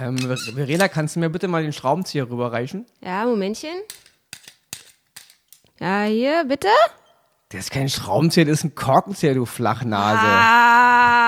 Ähm, 0.00 0.16
Verena, 0.18 0.88
kannst 0.88 1.16
du 1.16 1.20
mir 1.20 1.28
bitte 1.28 1.46
mal 1.46 1.62
den 1.62 1.74
Schraubenzieher 1.74 2.30
rüberreichen? 2.30 2.86
Ja, 3.02 3.26
Momentchen. 3.26 3.74
Ja, 5.78 6.04
hier, 6.04 6.44
bitte? 6.46 6.68
Das 7.50 7.60
ist 7.64 7.70
kein 7.70 7.90
Schraubenzieher, 7.90 8.46
das 8.46 8.60
ist 8.60 8.64
ein 8.64 8.74
Korkenzieher, 8.74 9.34
du 9.34 9.44
Flachnase. 9.44 10.20
Ah. 10.24 11.20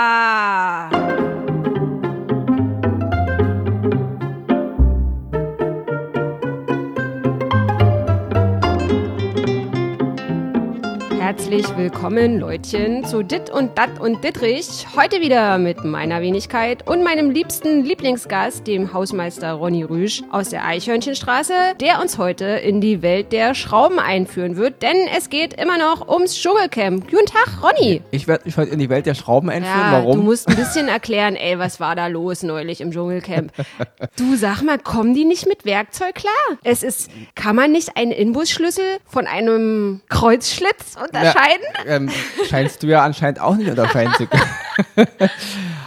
Herzlich 11.32 11.66
willkommen, 11.78 12.38
Leutchen, 12.38 13.06
zu 13.06 13.22
Dit 13.22 13.48
und 13.48 13.78
Dat 13.78 13.98
und 13.98 14.22
Dittrich. 14.22 14.86
Heute 14.94 15.22
wieder 15.22 15.56
mit 15.56 15.82
meiner 15.82 16.20
Wenigkeit 16.20 16.86
und 16.86 17.02
meinem 17.02 17.30
liebsten 17.30 17.86
Lieblingsgast, 17.86 18.66
dem 18.66 18.92
Hausmeister 18.92 19.52
Ronny 19.52 19.82
Rüsch 19.82 20.22
aus 20.30 20.50
der 20.50 20.66
Eichhörnchenstraße, 20.66 21.54
der 21.80 22.02
uns 22.02 22.18
heute 22.18 22.44
in 22.44 22.82
die 22.82 23.00
Welt 23.00 23.32
der 23.32 23.54
Schrauben 23.54 23.98
einführen 23.98 24.56
wird, 24.58 24.82
denn 24.82 25.08
es 25.16 25.30
geht 25.30 25.58
immer 25.58 25.78
noch 25.78 26.06
ums 26.06 26.34
Dschungelcamp. 26.38 27.10
Guten 27.10 27.24
Tag, 27.24 27.62
Ronny. 27.62 28.02
Ich 28.10 28.28
werde 28.28 28.44
mich 28.44 28.58
heute 28.58 28.70
in 28.70 28.78
die 28.78 28.90
Welt 28.90 29.06
der 29.06 29.14
Schrauben 29.14 29.48
einführen. 29.48 29.80
Ja, 29.80 29.92
Warum? 29.92 30.18
du 30.18 30.22
musst 30.24 30.48
ein 30.48 30.56
bisschen 30.56 30.88
erklären, 30.88 31.34
ey, 31.34 31.58
was 31.58 31.80
war 31.80 31.96
da 31.96 32.08
los 32.08 32.42
neulich 32.42 32.82
im 32.82 32.90
Dschungelcamp? 32.90 33.52
Du 34.16 34.36
sag 34.36 34.60
mal, 34.62 34.78
kommen 34.78 35.14
die 35.14 35.24
nicht 35.24 35.46
mit 35.46 35.64
Werkzeug 35.64 36.14
klar? 36.14 36.58
Es 36.64 36.82
ist, 36.82 37.10
kann 37.34 37.56
man 37.56 37.72
nicht 37.72 37.96
einen 37.96 38.12
Inbusschlüssel 38.12 38.98
von 39.06 39.26
einem 39.26 40.02
Kreuzschlitz 40.10 40.96
unterscheiden? 41.22 41.64
Ja, 41.86 41.96
ähm, 41.96 42.10
scheinst 42.48 42.82
du 42.82 42.86
ja 42.86 43.02
anscheinend 43.02 43.40
auch 43.40 43.56
nicht 43.56 43.70
unterscheiden 43.70 44.12
zu 44.14 44.26
können. 44.26 45.08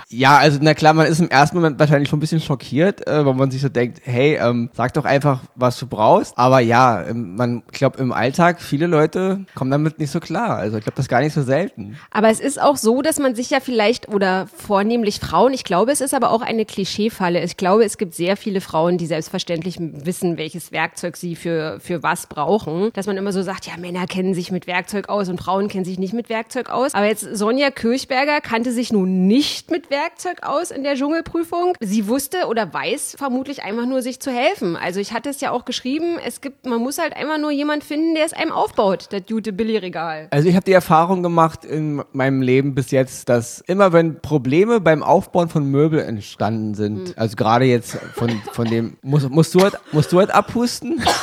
ja, 0.09 0.37
also 0.37 0.59
na 0.61 0.73
klar, 0.75 0.93
man 0.93 1.07
ist 1.07 1.19
im 1.19 1.29
ersten 1.29 1.57
Moment 1.57 1.79
wahrscheinlich 1.79 2.09
schon 2.09 2.17
ein 2.17 2.21
bisschen 2.21 2.39
schockiert, 2.39 3.07
äh, 3.07 3.25
weil 3.25 3.33
man 3.33 3.49
sich 3.49 3.61
so 3.61 3.69
denkt, 3.69 4.01
hey, 4.03 4.37
ähm, 4.39 4.70
sag 4.73 4.93
doch 4.93 5.05
einfach, 5.05 5.41
was 5.55 5.79
du 5.79 5.87
brauchst. 5.87 6.37
Aber 6.37 6.59
ja, 6.59 7.03
ähm, 7.03 7.35
man 7.35 7.63
glaubt 7.71 7.99
im 7.99 8.12
Alltag, 8.12 8.62
viele 8.62 8.85
Leute 8.85 9.45
kommen 9.55 9.71
damit 9.71 9.97
nicht 9.97 10.12
so 10.12 10.20
klar. 10.20 10.57
Also 10.57 10.77
ich 10.77 10.84
glaube, 10.84 10.95
das 10.95 11.05
ist 11.05 11.09
gar 11.09 11.21
nicht 11.21 11.34
so 11.34 11.41
selten. 11.41 11.97
Aber 12.12 12.29
es 12.29 12.39
ist 12.39 12.62
auch 12.62 12.77
so, 12.77 13.01
dass 13.01 13.20
man 13.20 13.34
sich 13.34 13.49
ja 13.49 13.59
vielleicht, 13.59 14.07
oder 14.07 14.47
vornehmlich 14.55 15.20
Frauen, 15.20 15.53
ich 15.53 15.63
glaube, 15.63 15.91
es 15.91 16.01
ist 16.01 16.13
aber 16.13 16.29
auch 16.29 16.41
eine 16.41 16.65
Klischeefalle. 16.65 17.43
Ich 17.43 17.57
glaube, 17.57 17.84
es 17.84 17.97
gibt 17.97 18.13
sehr 18.13 18.37
viele 18.37 18.62
Frauen, 18.62 18.99
die 18.99 19.07
selbstverständlich 19.07 19.77
wissen, 19.79 20.37
welches 20.37 20.71
Werkzeug 20.71 21.17
sie 21.17 21.35
für, 21.35 21.79
für 21.79 22.03
was 22.03 22.27
brauchen. 22.27 22.91
Dass 22.93 23.07
man 23.07 23.17
immer 23.17 23.31
so 23.31 23.41
sagt, 23.41 23.65
ja, 23.65 23.73
Männer 23.77 24.05
kennen 24.05 24.35
sich 24.35 24.51
mit 24.51 24.67
Werkzeug 24.67 25.09
aus 25.09 25.29
und 25.29 25.41
Frauen 25.41 25.67
kennen 25.67 25.85
sich 25.85 25.97
nicht 25.97 26.13
mit 26.13 26.29
Werkzeug 26.29 26.69
aus. 26.69 26.93
Aber 26.93 27.07
jetzt 27.07 27.23
Sonja 27.35 27.71
Kirchberger 27.71 28.40
kannte 28.41 28.71
sich 28.71 28.93
nun 28.93 29.25
nicht 29.25 29.71
mit 29.71 29.90
Werkzeug 29.90 29.95
aus 30.41 30.71
in 30.71 30.84
der 30.84 30.96
Dschungelprüfung. 30.96 31.74
Sie 31.79 32.07
wusste 32.07 32.46
oder 32.48 32.71
weiß 32.74 33.15
vermutlich 33.18 33.63
einfach 33.63 33.85
nur, 33.85 34.02
sich 34.02 34.20
zu 34.20 34.32
helfen. 34.32 34.76
Also 34.76 34.99
ich 34.99 35.13
hatte 35.13 35.29
es 35.29 35.41
ja 35.41 35.52
auch 35.52 35.65
geschrieben, 35.65 36.18
es 36.26 36.41
gibt, 36.41 36.65
man 36.65 36.82
muss 36.82 36.98
halt 36.98 37.15
einfach 37.15 37.37
nur 37.37 37.52
jemand 37.52 37.84
finden, 37.84 38.15
der 38.15 38.26
es 38.26 38.34
einem 38.34 38.52
aufbaut, 38.52 39.07
das 39.12 39.21
gute 39.29 39.54
Billigregal. 39.54 40.27
Also 40.32 40.49
ich 40.49 40.55
habe 40.55 40.65
die 40.65 40.74
Erfahrung 40.74 41.24
gemacht 41.24 41.65
in 41.65 42.04
meinem 42.12 42.41
Leben 42.41 42.76
bis 42.76 42.91
jetzt, 42.91 43.29
dass 43.29 43.62
immer 43.62 43.93
wenn 43.93 44.21
Probleme 44.21 44.79
beim 44.79 45.04
Aufbauen 45.04 45.49
von 45.49 45.70
Möbel 45.70 45.99
entstanden 45.99 46.74
sind, 46.76 47.09
Hm. 47.09 47.13
also 47.18 47.35
gerade 47.35 47.65
jetzt 47.65 47.98
von, 48.15 48.30
von 48.52 48.65
dem, 48.65 48.98
musst, 49.02 49.30
musst, 49.30 49.54
du 49.55 49.62
halt, 49.62 49.76
musst 49.91 50.12
du 50.12 50.20
halt 50.20 50.32
abhusten? 50.32 51.04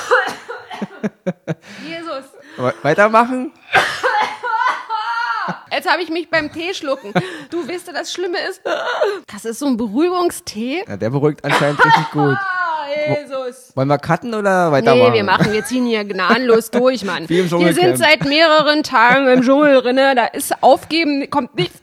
Jesus. 1.86 2.24
We- 2.56 2.74
Weitermachen? 2.82 3.52
Jetzt 5.72 5.90
habe 5.90 6.02
ich 6.02 6.10
mich 6.10 6.28
beim 6.28 6.52
Tee 6.52 6.74
schlucken. 6.74 7.12
Du 7.50 7.66
weißt, 7.66 7.88
du, 7.88 7.92
das 7.92 8.12
Schlimme 8.12 8.36
ist, 8.48 8.60
das 9.32 9.44
ist 9.46 9.58
so 9.58 9.66
ein 9.66 9.76
Beruhigungstee. 9.78 10.84
Ja, 10.86 10.96
der 10.98 11.10
beruhigt 11.10 11.44
anscheinend 11.44 11.84
richtig 11.84 12.10
gut. 12.10 12.36
Ah, 12.84 13.20
Jesus. 13.22 13.72
Wollen 13.74 13.88
wir 13.88 13.96
cutten 13.96 14.34
oder 14.34 14.70
weitermachen? 14.70 15.12
Nee, 15.12 15.16
wir 15.18 15.24
machen, 15.24 15.52
wir 15.52 15.64
ziehen 15.64 15.86
hier 15.86 16.04
gnadenlos 16.04 16.70
durch, 16.72 17.04
Mann. 17.04 17.26
Wir 17.28 17.46
sind 17.72 17.96
seit 17.96 18.26
mehreren 18.26 18.82
Tagen 18.82 19.28
im 19.28 19.40
Dschungel 19.40 19.80
drinne, 19.80 20.14
da 20.14 20.26
ist 20.26 20.52
Aufgeben, 20.62 21.30
kommt 21.30 21.54
nichts 21.54 21.78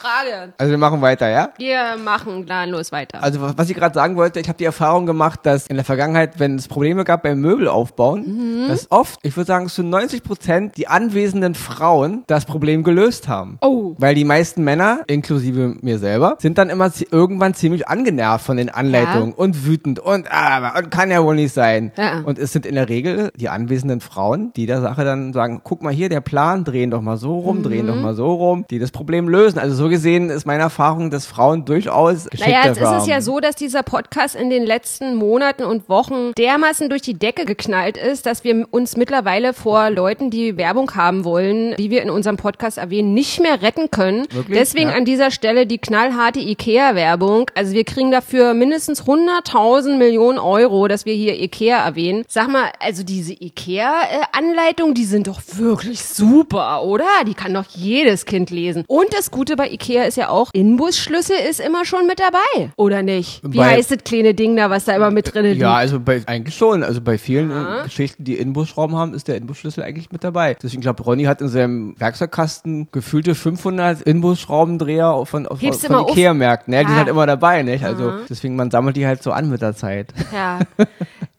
Frage. 0.00 0.52
Also 0.58 0.70
wir 0.70 0.78
machen 0.78 1.00
weiter, 1.02 1.28
ja? 1.28 1.50
Wir 1.58 1.96
machen 2.02 2.46
gnadenlos 2.46 2.90
weiter. 2.92 3.22
Also 3.22 3.38
was 3.40 3.68
ich 3.68 3.76
gerade 3.76 3.94
sagen 3.94 4.16
wollte, 4.16 4.40
ich 4.40 4.48
habe 4.48 4.56
die 4.58 4.64
Erfahrung 4.64 5.06
gemacht, 5.06 5.40
dass 5.44 5.66
in 5.66 5.76
der 5.76 5.84
Vergangenheit, 5.84 6.38
wenn 6.38 6.56
es 6.56 6.68
Probleme 6.68 7.04
gab 7.04 7.22
beim 7.22 7.40
Möbelaufbauen, 7.40 8.64
Mhm. 8.64 8.68
dass 8.68 8.90
oft, 8.90 9.18
ich 9.22 9.36
würde 9.36 9.46
sagen 9.46 9.68
zu 9.68 9.82
90 9.82 10.22
Prozent, 10.22 10.76
die 10.76 10.88
anwesenden 10.88 11.54
Frauen 11.54 12.24
das 12.26 12.44
Problem 12.46 12.82
gelöst 12.82 13.28
haben. 13.28 13.58
Oh. 13.60 13.94
Weil 13.98 14.14
die 14.14 14.24
meisten 14.24 14.64
Männer, 14.64 15.00
inklusive 15.06 15.76
mir 15.82 15.98
selber, 15.98 16.36
sind 16.38 16.58
dann 16.58 16.70
immer 16.70 16.90
irgendwann 17.10 17.54
ziemlich 17.54 17.88
angenervt 17.88 18.44
von 18.44 18.56
den 18.56 18.68
Anleitungen 18.70 19.32
und 19.32 19.66
wütend 19.66 19.98
und 20.00 20.30
aber 20.32 20.78
und 20.78 20.90
kann 20.90 21.10
ja 21.10 21.22
wohl 21.22 21.34
nicht 21.36 21.52
sein. 21.52 21.92
Ja. 21.96 22.20
Und 22.20 22.38
es 22.38 22.52
sind 22.52 22.64
in 22.66 22.74
der 22.74 22.88
Regel 22.88 23.30
die 23.36 23.48
anwesenden 23.48 24.00
Frauen, 24.00 24.52
die 24.54 24.66
der 24.66 24.80
Sache 24.80 25.04
dann 25.04 25.32
sagen, 25.32 25.60
guck 25.62 25.82
mal 25.82 25.92
hier, 25.92 26.08
der 26.08 26.20
Plan, 26.20 26.64
drehen 26.64 26.90
doch 26.90 27.02
mal 27.02 27.16
so 27.16 27.38
rum, 27.38 27.62
drehen 27.62 27.84
Mhm. 27.86 27.88
doch 27.90 27.96
mal 27.96 28.14
so 28.14 28.32
rum, 28.32 28.64
die 28.70 28.78
das 28.78 28.90
Problem 28.90 29.28
lösen. 29.28 29.58
Also 29.58 29.74
so 29.74 29.88
gesehen 29.90 30.30
ist 30.30 30.46
meine 30.46 30.62
Erfahrung, 30.62 31.10
dass 31.10 31.26
Frauen 31.26 31.64
durchaus 31.64 32.24
geschickter 32.30 32.50
Naja, 32.50 32.66
jetzt 32.68 32.80
ist 32.80 33.02
es 33.02 33.06
ja 33.06 33.20
so, 33.20 33.40
dass 33.40 33.54
dieser 33.56 33.82
Podcast 33.82 34.34
in 34.34 34.48
den 34.50 34.64
letzten 34.64 35.16
Monaten 35.16 35.64
und 35.64 35.88
Wochen 35.88 36.32
dermaßen 36.38 36.88
durch 36.88 37.02
die 37.02 37.14
Decke 37.14 37.44
geknallt 37.44 37.96
ist, 37.98 38.26
dass 38.26 38.44
wir 38.44 38.66
uns 38.70 38.96
mittlerweile 38.96 39.52
vor 39.52 39.90
Leuten, 39.90 40.30
die 40.30 40.56
Werbung 40.56 40.94
haben 40.94 41.24
wollen, 41.24 41.74
die 41.76 41.90
wir 41.90 42.02
in 42.02 42.10
unserem 42.10 42.36
Podcast 42.36 42.78
erwähnen, 42.78 43.12
nicht 43.12 43.40
mehr 43.40 43.60
retten 43.62 43.90
können. 43.90 44.26
Wirklich? 44.30 44.58
Deswegen 44.58 44.90
Ja. 44.90 44.96
an 44.96 45.04
dieser 45.04 45.30
Stelle 45.30 45.66
die 45.66 45.78
knallharte 45.78 46.40
IKEA-Werbung. 46.40 47.50
Also 47.54 47.72
wir 47.72 47.84
kriegen 47.84 48.10
dafür 48.10 48.54
mindestens 48.54 49.02
100.000 49.02 49.96
Millionen 49.98 50.38
Euro, 50.38 50.86
dass 50.88 51.04
wir 51.04 51.14
hier 51.14 51.40
IKEA 51.40 51.84
erwähnen. 51.84 52.24
Sag 52.28 52.48
mal, 52.48 52.70
also 52.78 53.02
diese 53.02 53.34
IKEA-Anleitung, 53.34 54.94
die 54.94 55.04
sind 55.04 55.26
doch 55.26 55.40
wirklich 55.54 56.04
super, 56.04 56.82
oder? 56.84 57.06
Die 57.26 57.34
kann 57.34 57.54
doch 57.54 57.64
jedes 57.70 58.24
Kind 58.26 58.50
lesen. 58.50 58.84
Und 58.86 59.12
das 59.12 59.30
Gute 59.30 59.56
bei 59.56 59.68
IKEA 59.70 59.79
ist 59.88 60.16
ja 60.16 60.28
auch, 60.28 60.50
Inbusschlüssel 60.52 61.36
ist 61.48 61.60
immer 61.60 61.84
schon 61.84 62.06
mit 62.06 62.20
dabei, 62.20 62.70
oder 62.76 63.02
nicht? 63.02 63.40
Wie 63.44 63.58
Bei- 63.58 63.70
heißt 63.76 63.90
das 63.90 63.98
kleine 64.04 64.34
Ding 64.34 64.56
da, 64.56 64.70
was 64.70 64.84
da 64.84 64.94
immer 64.94 65.10
mit 65.10 65.32
drin 65.34 65.44
liegt? 65.46 65.60
Ja, 65.60 65.74
also 65.74 65.98
bei, 66.00 66.22
eigentlich 66.26 66.54
schon. 66.56 66.82
Also 66.82 67.00
bei 67.00 67.18
vielen 67.18 67.50
äh, 67.50 67.82
Geschichten, 67.84 68.24
die 68.24 68.34
Inbusschrauben 68.36 68.96
haben, 68.96 69.14
ist 69.14 69.28
der 69.28 69.36
Inbusschlüssel 69.36 69.82
eigentlich 69.82 70.10
mit 70.12 70.24
dabei. 70.24 70.56
Deswegen 70.62 70.82
glaube 70.82 71.02
Ronny 71.02 71.24
hat 71.24 71.40
in 71.40 71.48
seinem 71.48 71.94
Werkzeugkasten 71.98 72.88
gefühlte 72.92 73.34
500 73.34 74.02
Inbusschraubendreher 74.02 75.24
von, 75.26 75.46
von, 75.46 75.58
Hebst 75.58 75.86
von? 75.86 76.08
Ikea-Märkten. 76.08 76.72
Ja, 76.74 76.80
die 76.80 76.86
Ah. 76.86 76.88
sind 76.88 76.98
halt 76.98 77.08
immer 77.08 77.26
dabei, 77.26 77.62
nicht? 77.62 77.84
Also 77.84 78.12
deswegen, 78.28 78.56
man 78.56 78.70
sammelt 78.70 78.96
die 78.96 79.06
halt 79.06 79.22
so 79.22 79.32
an 79.32 79.48
mit 79.50 79.62
der 79.62 79.74
Zeit. 79.74 80.08
Ja. 80.32 80.58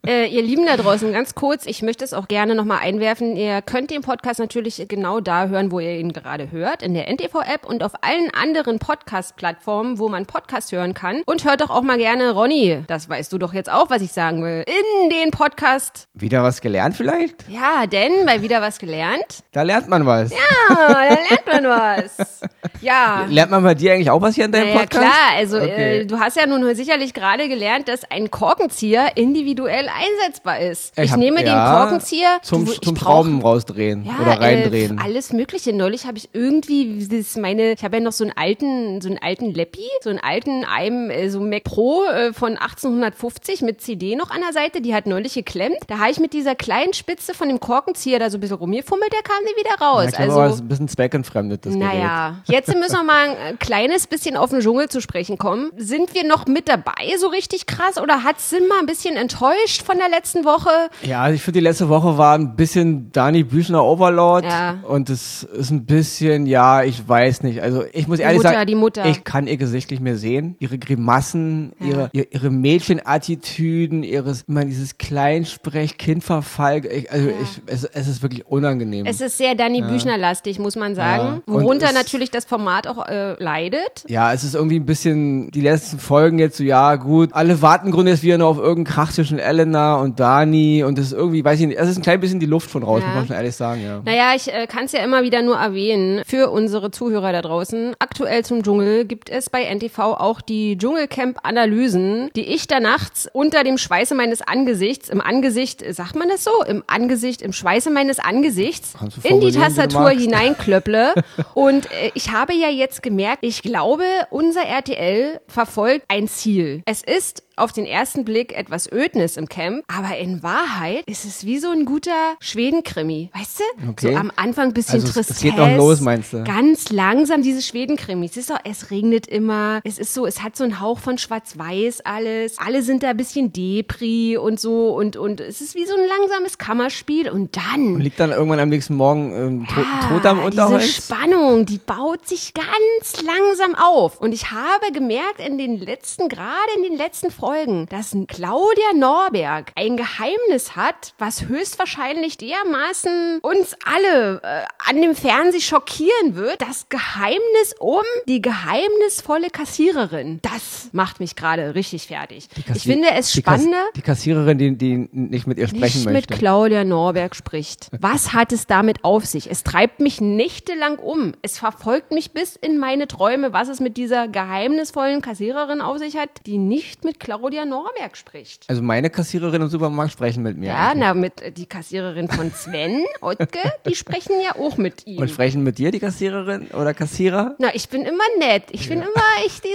Äh, 0.07 0.25
ihr 0.29 0.41
Lieben 0.41 0.65
da 0.65 0.77
draußen, 0.77 1.13
ganz 1.13 1.35
kurz, 1.35 1.67
ich 1.67 1.83
möchte 1.83 2.03
es 2.03 2.13
auch 2.13 2.27
gerne 2.27 2.55
nochmal 2.55 2.79
einwerfen. 2.81 3.35
Ihr 3.35 3.61
könnt 3.61 3.91
den 3.91 4.01
Podcast 4.01 4.39
natürlich 4.39 4.83
genau 4.87 5.19
da 5.19 5.45
hören, 5.45 5.71
wo 5.71 5.79
ihr 5.79 5.91
ihn 5.99 6.11
gerade 6.11 6.49
hört, 6.49 6.81
in 6.81 6.95
der 6.95 7.07
NTV-App 7.07 7.67
und 7.67 7.83
auf 7.83 7.91
allen 8.01 8.31
anderen 8.33 8.79
Podcast-Plattformen, 8.79 9.99
wo 9.99 10.09
man 10.09 10.25
Podcast 10.25 10.71
hören 10.71 10.95
kann. 10.95 11.21
Und 11.27 11.45
hört 11.45 11.61
doch 11.61 11.69
auch 11.69 11.83
mal 11.83 11.99
gerne 11.99 12.31
Ronny, 12.31 12.83
das 12.87 13.09
weißt 13.09 13.31
du 13.31 13.37
doch 13.37 13.53
jetzt 13.53 13.71
auch, 13.71 13.91
was 13.91 14.01
ich 14.01 14.11
sagen 14.11 14.43
will, 14.43 14.63
in 14.65 15.09
den 15.11 15.29
Podcast. 15.29 16.07
Wieder 16.15 16.41
was 16.41 16.61
gelernt 16.61 16.95
vielleicht? 16.97 17.47
Ja, 17.47 17.85
denn 17.85 18.25
bei 18.25 18.41
wieder 18.41 18.59
was 18.59 18.79
gelernt. 18.79 19.43
Da 19.51 19.61
lernt 19.61 19.87
man 19.87 20.07
was. 20.07 20.31
Ah, 20.33 20.93
da 20.93 21.03
lernt 21.03 21.45
man 21.45 21.63
was. 21.65 22.41
Ja. 22.81 23.25
Lernt 23.29 23.51
man 23.51 23.61
bei 23.61 23.75
dir 23.75 23.93
eigentlich 23.93 24.09
auch 24.09 24.21
was 24.23 24.33
hier 24.33 24.45
in 24.45 24.51
deinem 24.51 24.69
Ja, 24.69 24.79
Podcast? 24.79 25.03
klar, 25.03 25.37
also 25.37 25.57
Okay. 25.57 25.99
äh, 25.99 26.05
du 26.07 26.19
hast 26.19 26.37
ja 26.37 26.47
nun 26.47 26.73
sicherlich 26.73 27.13
gerade 27.13 27.47
gelernt, 27.47 27.87
dass 27.87 28.09
ein 28.09 28.31
Korkenzieher 28.31 29.11
individuell 29.15 29.89
einsetzbar 29.95 30.59
ist. 30.59 30.97
Ich, 30.97 31.11
hab- 31.11 31.19
nehme 31.19 31.43
ja, 31.45 31.65
den 31.73 31.77
Korkenzieher 31.79 32.39
zum, 32.41 32.65
du, 32.65 32.71
ich 32.73 32.81
zum 32.81 32.95
brauch- 32.95 33.01
Schrauben 33.03 33.41
rausdrehen 33.41 34.05
ja, 34.05 34.13
oder 34.21 34.39
reindrehen. 34.39 34.97
Äh, 34.97 35.01
alles 35.03 35.33
Mögliche. 35.33 35.73
Neulich 35.73 36.05
habe 36.05 36.17
ich 36.17 36.29
irgendwie 36.33 37.07
das 37.07 37.35
meine, 37.37 37.73
ich 37.73 37.83
habe 37.83 37.97
ja 37.97 38.03
noch 38.03 38.11
so 38.11 38.23
einen 38.23 38.33
alten, 38.35 39.01
so 39.01 39.09
einen 39.09 39.17
alten 39.21 39.53
Leppi, 39.53 39.87
so 40.03 40.09
einen 40.09 40.19
alten 40.19 40.63
einem 40.65 41.09
äh, 41.09 41.29
so 41.29 41.39
Mac 41.39 41.63
Pro 41.63 42.03
äh, 42.05 42.33
von 42.33 42.57
1850 42.57 43.61
mit 43.61 43.81
CD 43.81 44.15
noch 44.15 44.29
an 44.31 44.41
der 44.41 44.53
Seite. 44.53 44.81
Die 44.81 44.93
hat 44.93 45.07
neulich 45.07 45.33
geklemmt. 45.33 45.77
Da 45.87 45.99
habe 45.99 46.11
ich 46.11 46.19
mit 46.19 46.33
dieser 46.33 46.55
kleinen 46.55 46.93
Spitze 46.93 47.33
von 47.33 47.47
dem 47.47 47.59
Korkenzieher 47.59 48.19
da 48.19 48.29
so 48.29 48.37
ein 48.37 48.41
bisschen 48.41 48.57
rumgefummelt, 48.57 49.11
der 49.11 49.21
kam 49.21 49.43
nie 49.43 49.59
wieder 49.63 49.75
raus. 49.83 50.05
ich 50.09 50.15
glaube, 50.15 50.31
also 50.33 50.41
aber 50.41 50.55
ein 50.63 50.67
bisschen 50.67 50.87
zweckentfremdet, 50.87 51.65
das 51.65 51.73
Gerät. 51.73 51.87
naja, 51.87 52.35
jetzt 52.45 52.67
müssen 52.75 52.93
wir 52.97 53.03
mal 53.03 53.35
ein 53.47 53.59
kleines 53.59 54.07
bisschen 54.07 54.37
auf 54.37 54.49
den 54.51 54.59
Dschungel 54.61 54.89
zu 54.89 55.01
sprechen 55.01 55.37
kommen. 55.37 55.71
Sind 55.77 56.13
wir 56.13 56.23
noch 56.25 56.45
mit 56.47 56.67
dabei 56.67 57.15
so 57.19 57.27
richtig 57.27 57.65
krass 57.65 57.97
oder 57.97 58.23
hat 58.23 58.39
Sim 58.39 58.67
mal 58.67 58.79
ein 58.79 58.85
bisschen 58.85 59.15
enttäuscht 59.15 59.80
enttäuscht 59.81 59.85
von 59.85 59.97
der 59.97 60.09
letzten 60.09 60.45
Woche? 60.45 60.69
Ja, 61.03 61.21
also 61.21 61.35
ich 61.35 61.41
finde, 61.41 61.59
die 61.59 61.63
letzte 61.63 61.89
Woche 61.89 62.17
war 62.17 62.35
ein 62.37 62.55
bisschen 62.55 63.11
Dani 63.11 63.43
Büchner 63.43 63.83
Overlord. 63.83 64.45
Ja. 64.45 64.77
Und 64.87 65.09
es 65.09 65.43
ist 65.43 65.71
ein 65.71 65.85
bisschen, 65.85 66.45
ja, 66.45 66.83
ich 66.83 67.07
weiß 67.07 67.43
nicht. 67.43 67.61
Also 67.61 67.83
ich 67.93 68.07
muss 68.07 68.19
ehrlich 68.19 68.37
Mutter, 68.37 68.53
sagen, 68.53 68.67
die 68.67 68.75
Mutter. 68.75 69.05
ich 69.05 69.23
kann 69.23 69.47
ihr 69.47 69.57
Gesicht 69.57 69.91
nicht 69.91 70.01
mehr 70.01 70.17
sehen. 70.17 70.55
Ihre 70.59 70.77
Grimassen, 70.77 71.73
Ja. 71.79 71.87
ihre, 71.87 72.09
ihre, 72.13 72.27
ihre 72.31 72.49
Mädchenattitüden, 72.49 74.03
ihres, 74.03 74.43
immer 74.47 74.65
dieses 74.65 74.97
Kleinsprech, 74.97 75.97
Kindverfall. 75.97 76.85
Ich, 76.85 77.11
also 77.11 77.29
ich, 77.29 77.61
es, 77.65 77.83
es 77.85 78.07
ist 78.07 78.21
wirklich 78.21 78.45
unangenehm. 78.47 79.05
Es 79.05 79.21
ist 79.21 79.37
sehr 79.37 79.55
Danny 79.55 79.81
Büchner-lastig, 79.81 80.59
muss 80.59 80.75
man 80.75 80.95
sagen. 80.95 81.41
Ja. 81.47 81.53
Worunter 81.53 81.91
natürlich 81.93 82.31
das 82.31 82.45
Format 82.45 82.87
auch 82.87 83.07
äh, 83.07 83.41
leidet. 83.41 84.05
Ja, 84.07 84.33
es 84.33 84.43
ist 84.43 84.55
irgendwie 84.55 84.79
ein 84.79 84.85
bisschen, 84.85 85.51
die 85.51 85.61
letzten 85.61 85.99
Folgen 85.99 86.39
jetzt 86.39 86.57
so, 86.57 86.63
ja, 86.63 86.95
gut, 86.95 87.33
alle 87.33 87.61
warten 87.61 87.91
jetzt 88.07 88.23
wieder 88.23 88.37
nur 88.37 88.47
auf 88.47 88.57
irgendeinen 88.57 88.95
Krach 88.95 89.11
zwischen 89.11 89.39
Elena 89.71 89.95
und 89.95 90.19
Dani 90.19 90.83
und 90.83 90.97
das 90.97 91.05
ist 91.07 91.13
irgendwie, 91.13 91.43
weiß 91.43 91.59
ich 91.59 91.67
nicht, 91.67 91.79
es 91.79 91.89
ist 91.89 91.97
ein 91.97 92.01
klein 92.03 92.19
bisschen 92.19 92.39
die 92.39 92.45
Luft 92.45 92.69
von 92.69 92.83
raus, 92.83 93.01
Ja. 93.01 93.07
muss 93.07 93.15
man 93.15 93.27
schon 93.27 93.35
ehrlich 93.37 93.55
sagen, 93.55 93.81
ja. 93.83 94.01
Naja, 94.03 94.33
ich 94.35 94.51
äh, 94.53 94.67
kann 94.67 94.85
es 94.85 94.91
ja 94.91 95.03
immer 95.03 95.23
wieder 95.23 95.41
nur 95.41 95.55
erwähnen 95.57 96.21
für 96.25 96.49
unsere 96.51 96.91
Zuhörer 96.91 97.31
da 97.31 97.41
draußen. 97.41 97.95
Aktuell 97.99 98.43
zum 98.43 98.63
Dschungel 98.63 99.05
gibt 99.05 99.29
es 99.29 99.49
bei 99.49 99.63
NTV 99.63 99.99
auch 99.99 100.41
die 100.41 100.77
Dschungelcamp-Analysen, 100.77 102.29
die 102.35 102.45
ich 102.53 102.67
da 102.67 102.79
nachts 102.79 103.29
unter 103.31 103.63
dem 103.63 103.77
Schweiße 103.77 104.13
meines 104.15 104.41
Angesichts, 104.41 105.09
im 105.09 105.21
Angesicht, 105.21 105.83
sagt 105.93 106.15
man 106.15 106.27
das 106.29 106.43
so? 106.43 106.51
Im 106.67 106.83
Angesicht, 106.87 107.41
im 107.41 107.53
Schweiße 107.53 107.89
meines 107.89 108.19
Angesichts 108.19 108.93
in 109.23 109.39
die 109.39 109.51
Tastatur 109.51 110.09
hineinklöpple. 110.09 111.13
Und 111.53 111.85
äh, 111.91 112.11
ich 112.13 112.31
habe 112.31 112.53
ja 112.53 112.69
jetzt 112.69 113.01
gemerkt, 113.03 113.39
ich 113.41 113.61
glaube, 113.61 114.03
unser 114.29 114.61
RTL 114.63 115.39
verfolgt 115.47 116.05
ein 116.09 116.27
Ziel. 116.27 116.81
Es 116.85 117.01
ist 117.01 117.43
auf 117.61 117.71
den 117.71 117.85
ersten 117.85 118.25
Blick 118.25 118.57
etwas 118.57 118.91
Ödnis 118.91 119.37
im 119.37 119.47
Camp, 119.47 119.83
aber 119.87 120.17
in 120.17 120.43
Wahrheit 120.43 121.03
ist 121.07 121.25
es 121.25 121.45
wie 121.45 121.59
so 121.59 121.69
ein 121.69 121.85
guter 121.85 122.35
Schwedenkrimi. 122.39 123.29
Weißt 123.33 123.59
du? 123.59 123.89
Okay. 123.89 124.13
So 124.13 124.17
am 124.19 124.31
Anfang 124.35 124.67
ein 124.69 124.73
bisschen 124.73 124.95
Also 124.95 125.07
es- 125.07 125.13
Tristesse. 125.13 125.33
es 125.33 125.41
geht 125.41 125.57
noch 125.57 125.75
los, 125.77 126.01
meinst 126.01 126.33
du? 126.33 126.43
Ganz 126.43 126.89
langsam 126.89 127.41
diese 127.41 127.61
Schwedenkrimis. 127.61 128.31
Es 128.31 128.37
ist 128.37 128.49
doch, 128.49 128.59
es 128.63 128.91
regnet 128.91 129.27
immer. 129.27 129.81
Es 129.83 129.97
ist 129.99 130.13
so, 130.13 130.25
es 130.25 130.41
hat 130.43 130.55
so 130.55 130.63
einen 130.63 130.79
Hauch 130.79 130.99
von 130.99 131.17
Schwarz-Weiß 131.17 132.01
alles. 132.01 132.57
Alle 132.57 132.81
sind 132.81 133.03
da 133.03 133.09
ein 133.11 133.17
bisschen 133.17 133.51
Depri 133.53 134.37
und 134.37 134.59
so 134.59 134.95
und, 134.95 135.15
und 135.17 135.39
es 135.39 135.61
ist 135.61 135.75
wie 135.75 135.85
so 135.85 135.93
ein 135.95 136.07
langsames 136.07 136.57
Kammerspiel 136.57 137.29
und 137.29 137.55
dann. 137.57 137.95
Und 137.95 138.01
liegt 138.01 138.19
dann 138.19 138.31
irgendwann 138.31 138.59
am 138.59 138.69
nächsten 138.69 138.95
Morgen 138.95 139.33
ähm, 139.35 139.67
to 139.67 139.81
Ah, 139.81 140.09
tot 140.09 140.25
am 140.25 140.37
Diese 140.37 140.45
Unterholz? 140.47 141.05
Spannung, 141.05 141.65
die 141.65 141.77
baut 141.79 142.27
sich 142.27 142.53
ganz 142.53 143.23
langsam 143.23 143.75
auf. 143.75 144.19
Und 144.19 144.33
ich 144.33 144.51
habe 144.51 144.91
gemerkt 144.93 145.39
in 145.45 145.57
den 145.57 145.77
letzten, 145.77 146.29
gerade 146.29 146.51
in 146.77 146.83
den 146.83 146.97
letzten 146.97 147.29
Folgen, 147.31 147.50
dass 147.89 148.15
Claudia 148.27 148.93
Norberg 148.95 149.71
ein 149.75 149.97
Geheimnis 149.97 150.75
hat, 150.75 151.13
was 151.17 151.47
höchstwahrscheinlich 151.47 152.37
dermaßen 152.37 153.39
uns 153.41 153.75
alle 153.85 154.41
äh, 154.43 154.63
an 154.89 155.01
dem 155.01 155.15
Fernseh 155.15 155.59
schockieren 155.59 156.35
wird. 156.35 156.61
Das 156.61 156.87
Geheimnis 156.89 157.75
um 157.79 158.01
die 158.27 158.41
geheimnisvolle 158.41 159.49
Kassiererin. 159.49 160.39
Das 160.41 160.89
macht 160.93 161.19
mich 161.19 161.35
gerade 161.35 161.75
richtig 161.75 162.07
fertig. 162.07 162.47
Ich 162.73 162.83
finde 162.83 163.09
es 163.11 163.31
die 163.31 163.41
Kass- 163.41 163.61
spannender. 163.61 163.83
Die 163.95 164.01
Kassiererin, 164.01 164.57
die, 164.57 164.77
die 164.77 165.09
nicht 165.11 165.47
mit 165.47 165.57
ihr 165.57 165.67
sprechen 165.67 165.97
nicht 165.97 166.05
mit 166.05 166.13
möchte. 166.13 166.33
Claudia 166.37 166.83
Norberg 166.83 167.35
spricht. 167.35 167.87
Was 167.99 168.33
hat 168.33 168.51
es 168.51 168.67
damit 168.67 169.03
auf 169.03 169.25
sich? 169.25 169.49
Es 169.49 169.63
treibt 169.63 169.99
mich 169.99 170.21
nächtelang 170.21 170.97
um. 170.99 171.33
Es 171.41 171.57
verfolgt 171.59 172.11
mich 172.11 172.31
bis 172.31 172.55
in 172.55 172.77
meine 172.77 173.07
Träume, 173.07 173.53
was 173.53 173.67
es 173.67 173.79
mit 173.79 173.97
dieser 173.97 174.27
geheimnisvollen 174.27 175.21
Kassiererin 175.21 175.81
auf 175.81 175.97
sich 175.97 176.17
hat, 176.17 176.29
die 176.45 176.57
nicht 176.57 177.03
mit 177.03 177.19
Claudia 177.19 177.30
Norberg 177.37 178.15
spricht. 178.17 178.65
Also 178.69 178.81
meine 178.81 179.09
Kassiererin 179.09 179.61
im 179.61 179.67
Supermarkt 179.69 180.11
sprechen 180.11 180.43
mit 180.43 180.57
mir. 180.57 180.67
Ja, 180.67 180.89
eigentlich. 180.89 180.99
na, 180.99 181.13
mit 181.13 181.41
äh, 181.41 181.51
die 181.51 181.65
Kassiererin 181.65 182.27
von 182.29 182.51
Sven, 182.51 183.03
Ottke, 183.21 183.59
die 183.87 183.95
sprechen 183.95 184.33
ja 184.43 184.59
auch 184.59 184.77
mit 184.77 185.05
ihm. 185.07 185.19
Und 185.19 185.29
sprechen 185.29 185.63
mit 185.63 185.77
dir, 185.77 185.91
die 185.91 185.99
Kassiererin 185.99 186.67
oder 186.67 186.93
Kassierer? 186.93 187.55
Na, 187.59 187.73
ich 187.73 187.89
bin 187.89 188.03
immer 188.03 188.23
nett. 188.39 188.63
Ich 188.71 188.87
bin 188.89 188.99
immer, 188.99 189.45
ich 189.45 189.61
die, 189.61 189.69